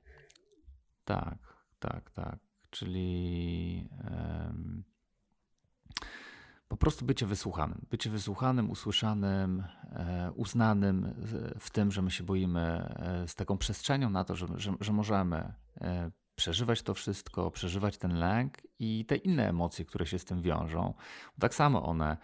Tak, 1.05 1.37
tak, 1.79 2.11
tak, 2.11 2.39
czyli 2.69 3.89
po 6.75 6.79
prostu 6.79 7.05
bycie 7.05 7.25
wysłuchanym. 7.25 7.85
Bycie 7.89 8.09
wysłuchanym, 8.09 8.69
usłyszanym, 8.71 9.63
e, 9.91 10.31
uznanym 10.35 11.13
w 11.59 11.69
tym, 11.69 11.91
że 11.91 12.01
my 12.01 12.11
się 12.11 12.23
boimy, 12.23 12.61
e, 12.61 13.27
z 13.27 13.35
taką 13.35 13.57
przestrzenią 13.57 14.09
na 14.09 14.23
to, 14.23 14.35
że, 14.35 14.47
że, 14.55 14.73
że 14.79 14.93
możemy 14.93 15.53
e, 15.81 16.11
przeżywać 16.35 16.81
to 16.81 16.93
wszystko, 16.93 17.51
przeżywać 17.51 17.97
ten 17.97 18.19
lęk 18.19 18.57
i 18.79 19.05
te 19.05 19.15
inne 19.15 19.49
emocje, 19.49 19.85
które 19.85 20.05
się 20.05 20.19
z 20.19 20.25
tym 20.25 20.41
wiążą. 20.41 20.93
Tak 21.39 21.55
samo 21.55 21.83
one 21.85 22.17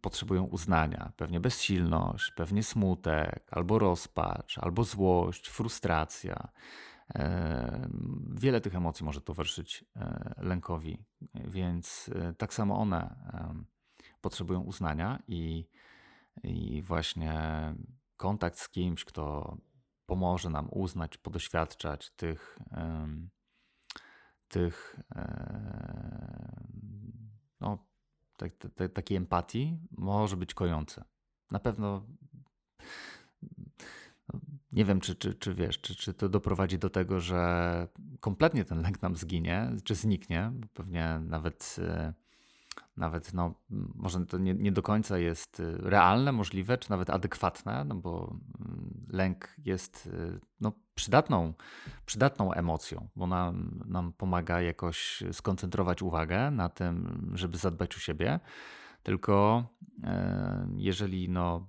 potrzebują 0.00 0.44
uznania. 0.44 1.12
Pewnie 1.16 1.40
bezsilność, 1.40 2.32
pewnie 2.36 2.62
smutek, 2.62 3.46
albo 3.50 3.78
rozpacz, 3.78 4.58
albo 4.58 4.84
złość, 4.84 5.48
frustracja. 5.48 6.48
Wiele 8.30 8.60
tych 8.60 8.74
emocji 8.74 9.04
może 9.04 9.20
towarzyszyć 9.20 9.84
e, 9.96 10.34
lękowi, 10.36 11.04
więc 11.34 12.10
e, 12.14 12.34
tak 12.34 12.54
samo 12.54 12.78
one 12.78 13.14
potrzebują 14.20 14.60
uznania 14.60 15.22
i, 15.28 15.68
i 16.42 16.82
właśnie 16.82 17.34
kontakt 18.16 18.58
z 18.58 18.68
kimś, 18.68 19.04
kto 19.04 19.56
pomoże 20.06 20.50
nam 20.50 20.68
uznać, 20.70 21.18
podoświadczać 21.18 22.10
tych, 22.10 22.58
tych 24.48 25.00
no, 27.60 27.86
takiej 28.94 29.16
empatii 29.16 29.78
może 29.90 30.36
być 30.36 30.54
kojące. 30.54 31.04
Na 31.50 31.58
pewno 31.58 32.06
nie 34.72 34.84
wiem, 34.84 35.00
czy, 35.00 35.14
czy, 35.14 35.34
czy 35.34 35.54
wiesz, 35.54 35.80
czy, 35.80 35.94
czy 35.94 36.14
to 36.14 36.28
doprowadzi 36.28 36.78
do 36.78 36.90
tego, 36.90 37.20
że 37.20 37.88
kompletnie 38.20 38.64
ten 38.64 38.82
lęk 38.82 39.02
nam 39.02 39.16
zginie, 39.16 39.72
czy 39.84 39.94
zniknie, 39.94 40.50
bo 40.54 40.66
pewnie 40.74 41.20
nawet, 41.24 41.76
e, 41.78 42.12
nawet 42.96 43.34
no, 43.34 43.54
może 43.94 44.26
to 44.26 44.38
nie, 44.38 44.54
nie 44.54 44.72
do 44.72 44.82
końca 44.82 45.18
jest 45.18 45.60
e, 45.60 45.76
realne, 45.76 46.32
możliwe, 46.32 46.78
czy 46.78 46.90
nawet 46.90 47.10
adekwatne, 47.10 47.84
no 47.84 47.94
bo 47.94 48.36
mm, 48.60 49.06
lęk 49.08 49.54
jest 49.58 50.08
e, 50.12 50.38
no, 50.60 50.72
przydatną, 50.94 51.54
przydatną 52.06 52.52
emocją, 52.52 53.08
bo 53.16 53.26
nam, 53.26 53.80
nam 53.86 54.12
pomaga 54.12 54.60
jakoś 54.60 55.22
skoncentrować 55.32 56.02
uwagę 56.02 56.50
na 56.50 56.68
tym, 56.68 57.30
żeby 57.34 57.58
zadbać 57.58 57.96
o 57.96 57.98
siebie. 57.98 58.40
Tylko 59.02 59.64
jeżeli 60.76 61.28
no 61.28 61.66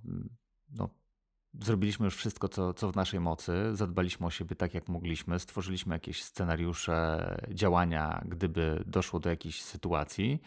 zrobiliśmy 1.60 2.04
już 2.04 2.16
wszystko, 2.16 2.48
co, 2.48 2.74
co 2.74 2.92
w 2.92 2.96
naszej 2.96 3.20
mocy, 3.20 3.52
zadbaliśmy 3.72 4.26
o 4.26 4.30
siebie 4.30 4.56
tak, 4.56 4.74
jak 4.74 4.88
mogliśmy, 4.88 5.38
stworzyliśmy 5.38 5.94
jakieś 5.94 6.22
scenariusze 6.22 7.36
działania, 7.48 8.24
gdyby 8.28 8.84
doszło 8.86 9.20
do 9.20 9.30
jakiejś 9.30 9.62
sytuacji, 9.62 10.42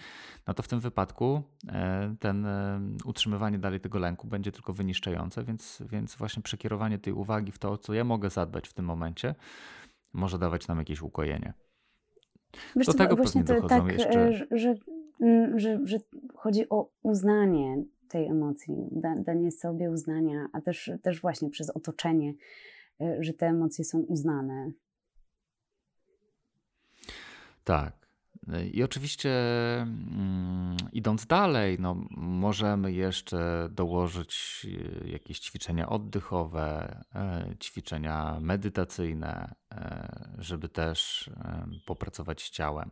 no 0.48 0.54
to 0.54 0.64
w 0.64 0.68
tym 0.68 0.80
wypadku 0.80 1.44
e, 1.68 2.16
ten 2.20 2.46
e, 2.46 2.80
utrzymywanie 3.06 3.60
dalej 3.60 3.80
tego 3.80 4.00
lęku 4.00 4.28
będzie 4.28 4.52
tylko 4.52 4.74
wyniszczające, 4.74 5.44
więc, 5.44 5.84
więc 5.90 6.16
właśnie 6.16 6.44
przekierowanie 6.44 7.00
tej 7.00 7.14
uwagi 7.14 7.52
w 7.52 7.60
to, 7.60 7.78
co 7.78 7.94
ja 7.94 8.04
mogę 8.04 8.30
zadbać 8.30 8.68
w 8.68 8.74
tym 8.74 8.86
momencie, 8.86 9.36
może 10.14 10.40
dawać 10.40 10.68
nam 10.68 10.78
jakieś 10.78 11.02
ukojenie. 11.02 11.54
Wiesz, 12.76 12.88
do 12.88 12.94
tego 12.94 13.16
właśnie 13.16 13.44
to 13.44 13.68
tak, 13.68 13.92
jeszcze... 13.92 14.28
E, 14.28 14.34
że, 14.34 14.48
że, 14.52 14.76
że, 15.56 15.80
że 15.84 15.98
chodzi 16.36 16.70
o 16.70 16.90
uznanie 17.02 17.84
tej 18.08 18.26
emocji, 18.26 18.76
danie 19.26 19.52
sobie 19.52 19.92
uznania, 19.92 20.48
a 20.54 20.62
też, 20.62 20.92
też 21.04 21.22
właśnie 21.22 21.50
przez 21.50 21.70
otoczenie, 21.70 22.34
y, 23.02 23.18
że 23.20 23.34
te 23.34 23.48
emocje 23.48 23.86
są 23.86 24.00
uznane. 24.00 24.72
Tak. 27.64 28.08
I 28.74 28.84
oczywiście 28.84 29.32
mm, 29.82 30.78
idąc 30.94 31.26
dalej, 31.26 31.78
no, 31.80 31.96
możemy 32.18 32.92
jeszcze 32.92 33.70
dołożyć 33.72 34.66
y, 35.06 35.10
jakieś 35.10 35.40
ćwiczenia 35.40 35.90
oddechowe, 35.90 36.98
e, 37.16 37.56
ćwiczenia 37.64 38.38
medytacyjne, 38.42 39.56
e, 39.72 40.36
żeby 40.38 40.70
też 40.70 41.28
e, 41.28 41.68
popracować 41.86 42.42
z 42.42 42.50
ciałem. 42.50 42.92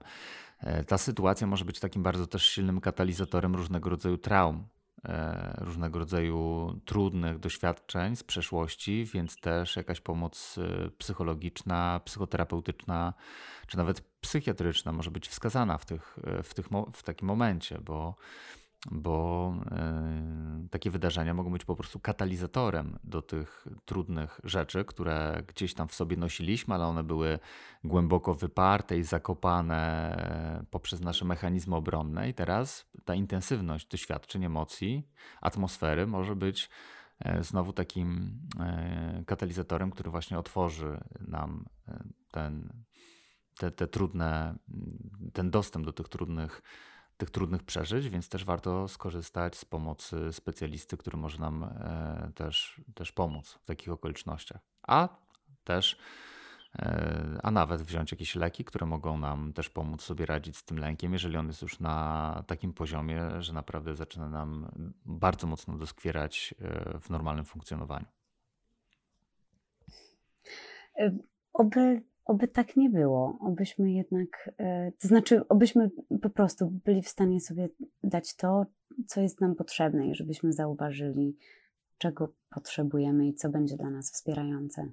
Ta 0.88 0.98
sytuacja 0.98 1.48
może 1.48 1.66
być 1.66 1.80
takim 1.80 2.04
bardzo 2.04 2.28
też 2.28 2.44
silnym 2.46 2.82
katalizatorem 2.82 3.56
różnego 3.56 3.90
rodzaju 3.90 4.18
traum, 4.18 4.64
E, 4.64 4.75
różnego 5.58 6.00
rodzaju 6.00 6.74
trudnych 6.86 7.40
doświadczeń 7.40 8.16
z 8.16 8.24
przeszłości, 8.24 9.06
więc 9.14 9.40
też 9.40 9.76
jakaś 9.76 10.02
pomoc 10.02 10.58
e, 10.58 10.90
psychologiczna, 10.90 12.02
psychoterapeutyczna, 12.06 13.14
czy 13.68 13.78
nawet 13.78 14.02
psychiatryczna 14.22 14.92
może 14.92 15.12
być 15.12 15.28
wskazana 15.28 15.78
w, 15.78 15.86
tych, 15.86 16.20
e, 16.24 16.44
w, 16.44 16.54
tych, 16.54 16.68
w 16.94 17.04
takim 17.04 17.28
momencie, 17.28 17.80
bo 17.82 18.16
bo 18.92 19.54
y, 20.66 20.70
takie 20.70 20.92
wydarzenia 20.92 21.34
mogą 21.34 21.52
być 21.52 21.66
po 21.66 21.76
prostu 21.76 22.00
katalizatorem 22.00 23.00
do 23.04 23.22
tych 23.22 23.68
trudnych 23.86 24.40
rzeczy, 24.44 24.86
które 24.86 25.44
gdzieś 25.48 25.74
tam 25.74 25.88
w 25.88 25.94
sobie 25.94 26.18
nosiliśmy, 26.18 26.76
ale 26.76 26.86
one 26.86 27.04
były 27.04 27.40
głęboko 27.84 28.34
wyparte 28.34 28.98
i 28.98 29.04
zakopane 29.04 30.66
poprzez 30.72 31.02
nasze 31.02 31.26
mechanizmy 31.26 31.76
obronne. 31.76 32.30
I 32.30 32.34
teraz 32.34 32.86
ta 33.06 33.16
intensywność 33.16 33.88
doświadczeń, 33.88 34.44
emocji, 34.44 35.08
atmosfery 35.42 36.08
może 36.08 36.36
być 36.36 36.70
e, 37.20 37.44
znowu 37.44 37.74
takim 37.74 38.40
e, 38.60 39.24
katalizatorem, 39.28 39.92
który 39.92 40.12
właśnie 40.12 40.40
otworzy 40.40 40.98
nam 41.28 41.66
ten, 42.32 42.84
te, 43.58 43.72
te 43.72 43.88
trudne, 43.88 44.56
ten 45.34 45.52
dostęp 45.52 45.86
do 45.86 45.94
tych 45.94 46.10
trudnych 46.10 46.62
tych 47.18 47.30
trudnych 47.30 47.64
przeżyć, 47.64 48.10
więc 48.10 48.30
też 48.30 48.46
warto 48.46 48.88
skorzystać 48.88 49.56
z 49.56 49.66
pomocy 49.66 50.34
specjalisty, 50.34 50.98
który 50.98 51.18
może 51.18 51.40
nam 51.40 51.64
e, 51.64 52.32
też, 52.36 52.82
też 52.96 53.12
pomóc 53.12 53.52
w 53.52 53.66
takich 53.66 53.90
okolicznościach. 53.90 54.62
A 54.82 55.10
też, 55.64 55.98
e, 56.80 57.40
a 57.44 57.52
nawet 57.52 57.82
wziąć 57.82 58.12
jakieś 58.12 58.36
leki, 58.36 58.66
które 58.66 58.86
mogą 58.86 59.18
nam 59.18 59.54
też 59.54 59.70
pomóc 59.70 60.02
sobie 60.02 60.26
radzić 60.26 60.58
z 60.58 60.64
tym 60.64 60.80
lękiem, 60.80 61.14
jeżeli 61.14 61.38
on 61.38 61.48
jest 61.48 61.62
już 61.62 61.80
na 61.80 62.44
takim 62.48 62.74
poziomie, 62.74 63.22
że 63.40 63.54
naprawdę 63.54 63.96
zaczyna 63.96 64.30
nam 64.30 64.72
bardzo 65.06 65.48
mocno 65.48 65.78
doskwierać 65.78 66.56
e, 66.62 67.00
w 67.00 67.10
normalnym 67.10 67.46
funkcjonowaniu. 67.46 68.06
Oby 71.54 72.02
Oby 72.26 72.48
tak 72.48 72.76
nie 72.76 72.90
było, 72.90 73.38
obyśmy 73.42 73.92
jednak, 73.92 74.52
e, 74.58 74.92
to 74.92 75.08
znaczy, 75.08 75.48
obyśmy 75.48 75.90
po 76.22 76.30
prostu 76.30 76.72
byli 76.86 77.02
w 77.02 77.10
stanie 77.10 77.40
sobie 77.40 77.70
dać 78.04 78.36
to, 78.36 78.66
co 79.08 79.22
jest 79.22 79.42
nam 79.42 79.56
potrzebne 79.56 80.08
i 80.08 80.16
żebyśmy 80.16 80.54
zauważyli, 80.54 81.38
czego 81.98 82.34
potrzebujemy 82.50 83.28
i 83.28 83.34
co 83.34 83.50
będzie 83.50 83.78
dla 83.78 83.90
nas 83.90 84.12
wspierające. 84.12 84.92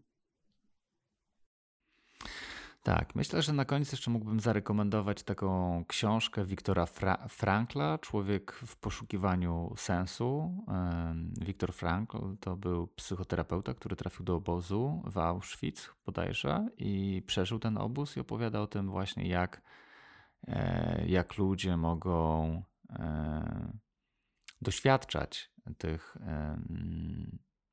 Tak, 2.82 3.14
myślę, 3.14 3.42
że 3.42 3.52
na 3.52 3.64
koniec 3.64 3.92
jeszcze 3.92 4.10
mógłbym 4.10 4.40
zarekomendować 4.40 5.22
taką 5.22 5.84
książkę 5.88 6.44
Wiktora 6.44 6.86
Fra 6.86 7.28
Frankla, 7.28 7.98
Człowiek 7.98 8.52
w 8.52 8.76
poszukiwaniu 8.76 9.74
sensu. 9.76 10.56
Wiktor 11.40 11.72
Frankl 11.72 12.18
to 12.40 12.56
był 12.56 12.86
psychoterapeuta, 12.86 13.74
który 13.74 13.96
trafił 13.96 14.24
do 14.24 14.36
obozu 14.36 15.02
w 15.06 15.18
Auschwitz 15.18 15.94
bodajże 16.06 16.68
i 16.76 17.22
przeżył 17.26 17.58
ten 17.58 17.78
obóz 17.78 18.16
i 18.16 18.20
opowiada 18.20 18.60
o 18.60 18.66
tym 18.66 18.90
właśnie, 18.90 19.28
jak, 19.28 19.62
e, 20.48 21.04
jak 21.06 21.38
ludzie 21.38 21.76
mogą 21.76 22.62
e, 22.90 23.78
doświadczać 24.62 25.52
tych 25.78 26.16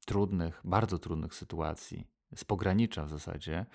trudnych, 0.05 0.61
bardzo 0.63 0.99
trudnych 0.99 1.33
sytuacji, 1.33 2.07
z 2.35 2.43
pogranicza 2.43 3.05
w 3.05 3.09
zasadzie, 3.09 3.65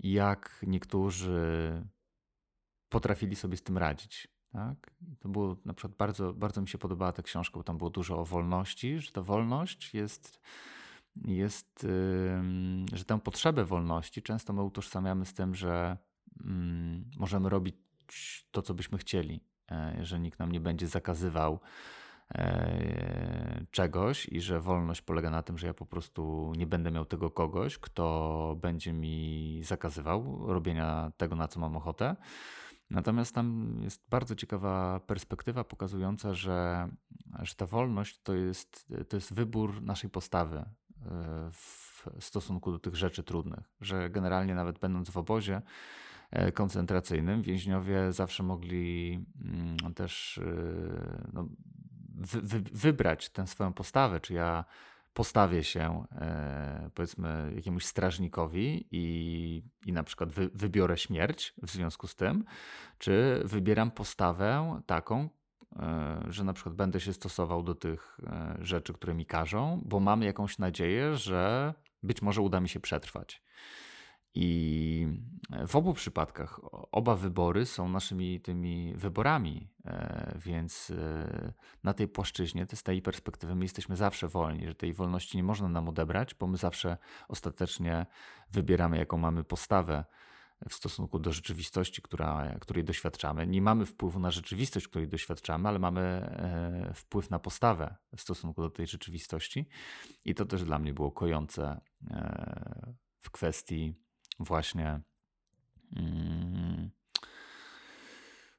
jak 0.00 0.60
niektórzy 0.66 1.82
potrafili 2.88 3.36
sobie 3.36 3.56
z 3.56 3.62
tym 3.62 3.78
radzić. 3.78 4.28
Tak? 4.52 4.94
To 5.20 5.28
było 5.28 5.56
na 5.64 5.74
przykład 5.74 5.96
bardzo, 5.96 6.32
bardzo 6.34 6.60
mi 6.60 6.68
się 6.68 6.78
podobała 6.78 7.12
ta 7.12 7.22
książka, 7.22 7.58
bo 7.58 7.64
tam 7.64 7.78
było 7.78 7.90
dużo 7.90 8.18
o 8.18 8.24
wolności, 8.24 8.98
że 8.98 9.12
ta 9.12 9.22
wolność 9.22 9.94
jest, 9.94 10.40
jest 11.24 11.86
że 12.92 13.04
tę 13.04 13.20
potrzebę 13.20 13.64
wolności 13.64 14.22
często 14.22 14.52
my 14.52 14.62
utożsamiamy 14.62 15.26
z 15.26 15.34
tym, 15.34 15.54
że 15.54 15.96
mm, 16.44 17.10
możemy 17.16 17.48
robić 17.48 17.76
to, 18.50 18.62
co 18.62 18.74
byśmy 18.74 18.98
chcieli, 18.98 19.40
e, 19.70 19.98
że 20.02 20.20
nikt 20.20 20.38
nam 20.38 20.52
nie 20.52 20.60
będzie 20.60 20.88
zakazywał 20.88 21.60
czegoś 23.70 24.28
i 24.28 24.40
że 24.40 24.60
wolność 24.60 25.02
polega 25.02 25.30
na 25.30 25.42
tym, 25.42 25.58
że 25.58 25.66
ja 25.66 25.74
po 25.74 25.86
prostu 25.86 26.52
nie 26.56 26.66
będę 26.66 26.90
miał 26.90 27.04
tego 27.04 27.30
kogoś, 27.30 27.78
kto 27.78 28.56
będzie 28.60 28.92
mi 28.92 29.60
zakazywał 29.64 30.46
robienia 30.46 31.12
tego, 31.16 31.36
na 31.36 31.48
co 31.48 31.60
mam 31.60 31.76
ochotę. 31.76 32.16
Natomiast 32.90 33.34
tam 33.34 33.78
jest 33.82 34.02
bardzo 34.10 34.34
ciekawa 34.34 35.00
perspektywa 35.00 35.64
pokazująca, 35.64 36.34
że, 36.34 36.88
że 37.42 37.54
ta 37.54 37.66
wolność 37.66 38.20
to 38.22 38.34
jest, 38.34 38.92
to 39.08 39.16
jest 39.16 39.34
wybór 39.34 39.82
naszej 39.82 40.10
postawy 40.10 40.56
e, 40.56 40.66
w 41.52 42.06
stosunku 42.20 42.72
do 42.72 42.78
tych 42.78 42.96
rzeczy 42.96 43.22
trudnych. 43.22 43.72
Że 43.80 44.10
generalnie, 44.10 44.54
nawet 44.54 44.78
będąc 44.78 45.10
w 45.10 45.16
obozie 45.16 45.62
e, 46.30 46.52
koncentracyjnym, 46.52 47.42
więźniowie 47.42 48.12
zawsze 48.12 48.42
mogli 48.42 49.20
mm, 49.44 49.94
też 49.94 50.40
no, 51.32 51.48
wy, 52.20 52.40
wy, 52.40 52.60
wybrać 52.60 53.28
tę 53.28 53.46
swoją 53.46 53.72
postawę, 53.72 54.20
czy 54.20 54.34
ja 54.34 54.64
postawię 55.14 55.64
się 55.64 56.04
e, 56.12 56.90
powiedzmy 56.94 57.52
jakiemuś 57.56 57.84
strażnikowi 57.84 58.88
i, 58.90 59.62
i 59.86 59.92
na 59.92 60.02
przykład 60.02 60.32
wy, 60.32 60.50
wybiorę 60.54 60.96
śmierć 60.96 61.54
w 61.62 61.70
związku 61.70 62.06
z 62.06 62.16
tym, 62.16 62.44
czy 62.98 63.42
wybieram 63.44 63.90
postawę 63.90 64.80
taką, 64.86 65.28
e, 65.76 66.24
że 66.28 66.44
na 66.44 66.52
przykład 66.52 66.74
będę 66.74 67.00
się 67.00 67.12
stosował 67.12 67.62
do 67.62 67.74
tych 67.74 68.18
e, 68.26 68.56
rzeczy, 68.60 68.92
które 68.92 69.14
mi 69.14 69.26
każą, 69.26 69.82
bo 69.84 70.00
mam 70.00 70.22
jakąś 70.22 70.58
nadzieję, 70.58 71.16
że 71.16 71.74
być 72.02 72.22
może 72.22 72.42
uda 72.42 72.60
mi 72.60 72.68
się 72.68 72.80
przetrwać. 72.80 73.42
I 74.34 75.06
w 75.66 75.76
obu 75.76 75.94
przypadkach 75.94 76.60
oba 76.92 77.16
wybory 77.16 77.66
są 77.66 77.88
naszymi 77.88 78.40
tymi 78.40 78.94
wyborami, 78.96 79.68
e, 79.84 80.38
więc 80.44 80.90
e, 80.90 81.52
na 81.84 81.94
tej 81.94 82.08
płaszczyźnie, 82.08 82.66
z 82.74 82.82
tej 82.82 83.02
perspektywy, 83.02 83.54
my 83.54 83.64
jesteśmy 83.64 83.96
zawsze 83.96 84.28
wolni, 84.28 84.66
że 84.66 84.74
tej 84.74 84.92
wolności 84.92 85.36
nie 85.36 85.42
można 85.42 85.68
nam 85.68 85.88
odebrać, 85.88 86.34
bo 86.34 86.46
my 86.46 86.56
zawsze 86.56 86.98
ostatecznie 87.28 88.06
wybieramy, 88.50 88.98
jaką 88.98 89.18
mamy 89.18 89.44
postawę 89.44 90.04
w 90.68 90.74
stosunku 90.74 91.18
do 91.18 91.32
rzeczywistości, 91.32 92.02
która, 92.02 92.54
której 92.60 92.84
doświadczamy. 92.84 93.46
Nie 93.46 93.62
mamy 93.62 93.86
wpływu 93.86 94.20
na 94.20 94.30
rzeczywistość, 94.30 94.88
której 94.88 95.08
doświadczamy, 95.08 95.68
ale 95.68 95.78
mamy 95.78 96.00
e, 96.00 96.92
wpływ 96.94 97.30
na 97.30 97.38
postawę 97.38 97.96
w 98.16 98.20
stosunku 98.20 98.62
do 98.62 98.70
tej 98.70 98.86
rzeczywistości. 98.86 99.68
I 100.24 100.34
to 100.34 100.44
też 100.44 100.64
dla 100.64 100.78
mnie 100.78 100.94
było 100.94 101.12
kojące 101.12 101.80
w 103.20 103.30
kwestii 103.30 103.94
właśnie 104.40 105.00
mm, 105.96 106.90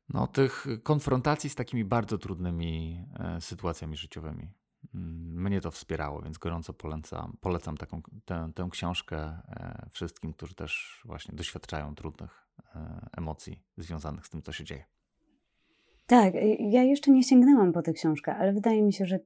no, 0.10 0.28
tych 0.28 0.68
konfrontacji 0.84 1.50
z 1.50 1.56
takimi 1.56 1.86
bardzo 1.86 2.18
trudnymi 2.18 3.06
e, 3.20 3.42
sytuacjami 3.42 3.98
życiowymi. 3.98 4.54
Mm, 4.96 5.44
mnie 5.44 5.62
to 5.62 5.72
wspierało, 5.72 6.22
więc 6.22 6.38
gorąco 6.38 6.74
polecam, 6.74 7.38
polecam 7.42 7.78
taką, 7.78 8.02
tę, 8.26 8.52
tę 8.56 8.68
książkę 8.72 9.18
e, 9.18 9.90
wszystkim, 9.92 10.34
którzy 10.34 10.56
też 10.56 11.02
właśnie 11.06 11.36
doświadczają 11.36 11.96
trudnych 11.96 12.48
e, 12.76 13.10
emocji 13.18 13.64
związanych 13.78 14.28
z 14.28 14.30
tym, 14.30 14.42
co 14.42 14.52
się 14.52 14.64
dzieje. 14.64 14.84
Tak, 16.06 16.34
ja 16.60 16.84
jeszcze 16.84 17.12
nie 17.12 17.24
sięgnęłam 17.24 17.74
po 17.74 17.82
tę 17.82 17.94
książkę, 17.94 18.36
ale 18.36 18.54
wydaje 18.54 18.82
mi 18.82 18.94
się, 18.94 19.06
że 19.06 19.20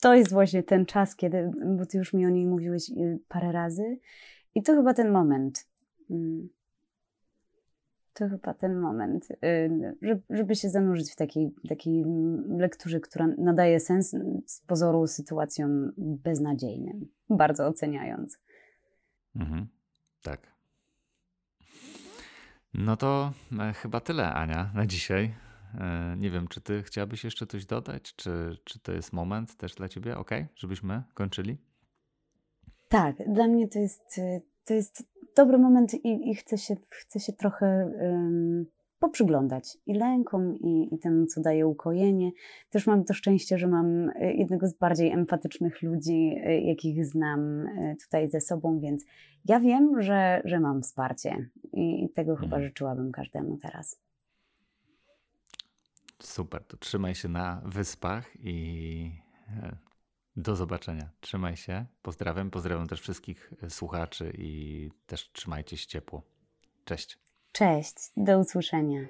to 0.00 0.14
jest 0.14 0.32
właśnie 0.32 0.62
ten 0.62 0.86
czas, 0.86 1.16
kiedy, 1.16 1.50
bo 1.78 1.86
ty 1.86 1.98
już 1.98 2.12
mi 2.12 2.26
o 2.26 2.28
niej 2.28 2.46
mówiłeś 2.46 2.90
parę 3.28 3.52
razy, 3.52 3.98
i 4.54 4.62
to 4.62 4.74
chyba 4.74 4.94
ten 4.94 5.12
moment. 5.12 5.68
To 8.14 8.28
chyba 8.28 8.54
ten 8.54 8.80
moment, 8.80 9.28
y, 9.30 10.16
żeby 10.30 10.54
się 10.54 10.70
zanurzyć 10.70 11.12
w 11.12 11.16
takiej, 11.16 11.54
takiej 11.68 12.04
lekturze, 12.48 13.00
która 13.00 13.26
nadaje 13.38 13.80
sens 13.80 14.16
z 14.46 14.60
pozoru 14.60 15.06
sytuacjom 15.06 15.92
beznadziejnym, 15.96 17.08
bardzo 17.30 17.66
oceniając. 17.66 18.38
Mhm, 19.36 19.66
tak. 20.22 20.54
No 22.74 22.96
to 22.96 23.32
e, 23.60 23.72
chyba 23.72 24.00
tyle, 24.00 24.34
Ania, 24.34 24.70
na 24.74 24.86
dzisiaj. 24.86 25.34
E, 25.80 26.16
nie 26.18 26.30
wiem, 26.30 26.48
czy 26.48 26.60
ty 26.60 26.82
chciałabyś 26.82 27.24
jeszcze 27.24 27.46
coś 27.46 27.66
dodać? 27.66 28.14
Czy, 28.16 28.58
czy 28.64 28.78
to 28.78 28.92
jest 28.92 29.12
moment 29.12 29.56
też 29.56 29.74
dla 29.74 29.88
ciebie, 29.88 30.18
ok, 30.18 30.30
żebyśmy 30.56 31.02
kończyli? 31.14 31.56
Tak, 32.88 33.16
dla 33.32 33.48
mnie 33.48 33.68
to 33.68 33.78
jest, 33.78 34.20
to 34.64 34.74
jest 34.74 35.02
dobry 35.36 35.58
moment 35.58 35.94
i, 35.94 36.30
i 36.30 36.34
chcę, 36.34 36.58
się, 36.58 36.76
chcę 36.90 37.20
się 37.20 37.32
trochę 37.32 37.90
um, 38.00 38.66
poprzyglądać 38.98 39.78
i 39.86 39.94
lękom, 39.94 40.58
i, 40.58 40.94
i 40.94 40.98
temu, 40.98 41.26
co 41.26 41.40
daje 41.40 41.66
ukojenie. 41.66 42.30
Też 42.70 42.86
mam 42.86 43.04
to 43.04 43.14
szczęście, 43.14 43.58
że 43.58 43.66
mam 43.66 44.08
e, 44.08 44.34
jednego 44.34 44.68
z 44.68 44.74
bardziej 44.74 45.10
empatycznych 45.10 45.82
ludzi, 45.82 46.36
e, 46.44 46.60
jakich 46.60 47.06
znam 47.06 47.66
e, 47.66 47.96
tutaj 48.04 48.28
ze 48.28 48.40
sobą, 48.40 48.80
więc 48.80 49.04
ja 49.44 49.60
wiem, 49.60 50.02
że, 50.02 50.42
że 50.44 50.60
mam 50.60 50.82
wsparcie 50.82 51.50
i, 51.72 52.04
i 52.04 52.08
tego 52.08 52.32
mhm. 52.32 52.50
chyba 52.50 52.62
życzyłabym 52.62 53.12
każdemu 53.12 53.56
teraz. 53.56 54.00
Super, 56.18 56.64
to 56.64 56.76
trzymaj 56.76 57.14
się 57.14 57.28
na 57.28 57.62
wyspach 57.64 58.30
i 58.40 59.10
do 60.36 60.56
zobaczenia. 60.56 61.10
Trzymaj 61.20 61.56
się. 61.56 61.86
Pozdrawiam. 62.02 62.50
Pozdrawiam 62.50 62.88
też 62.88 63.00
wszystkich 63.00 63.52
e, 63.62 63.70
słuchaczy 63.70 64.32
i 64.38 64.90
też 65.06 65.32
trzymajcie 65.32 65.76
się 65.76 65.86
ciepło. 65.86 66.22
Cześć. 66.84 67.18
Cześć. 67.52 67.94
Do 68.16 68.38
usłyszenia. 68.38 69.00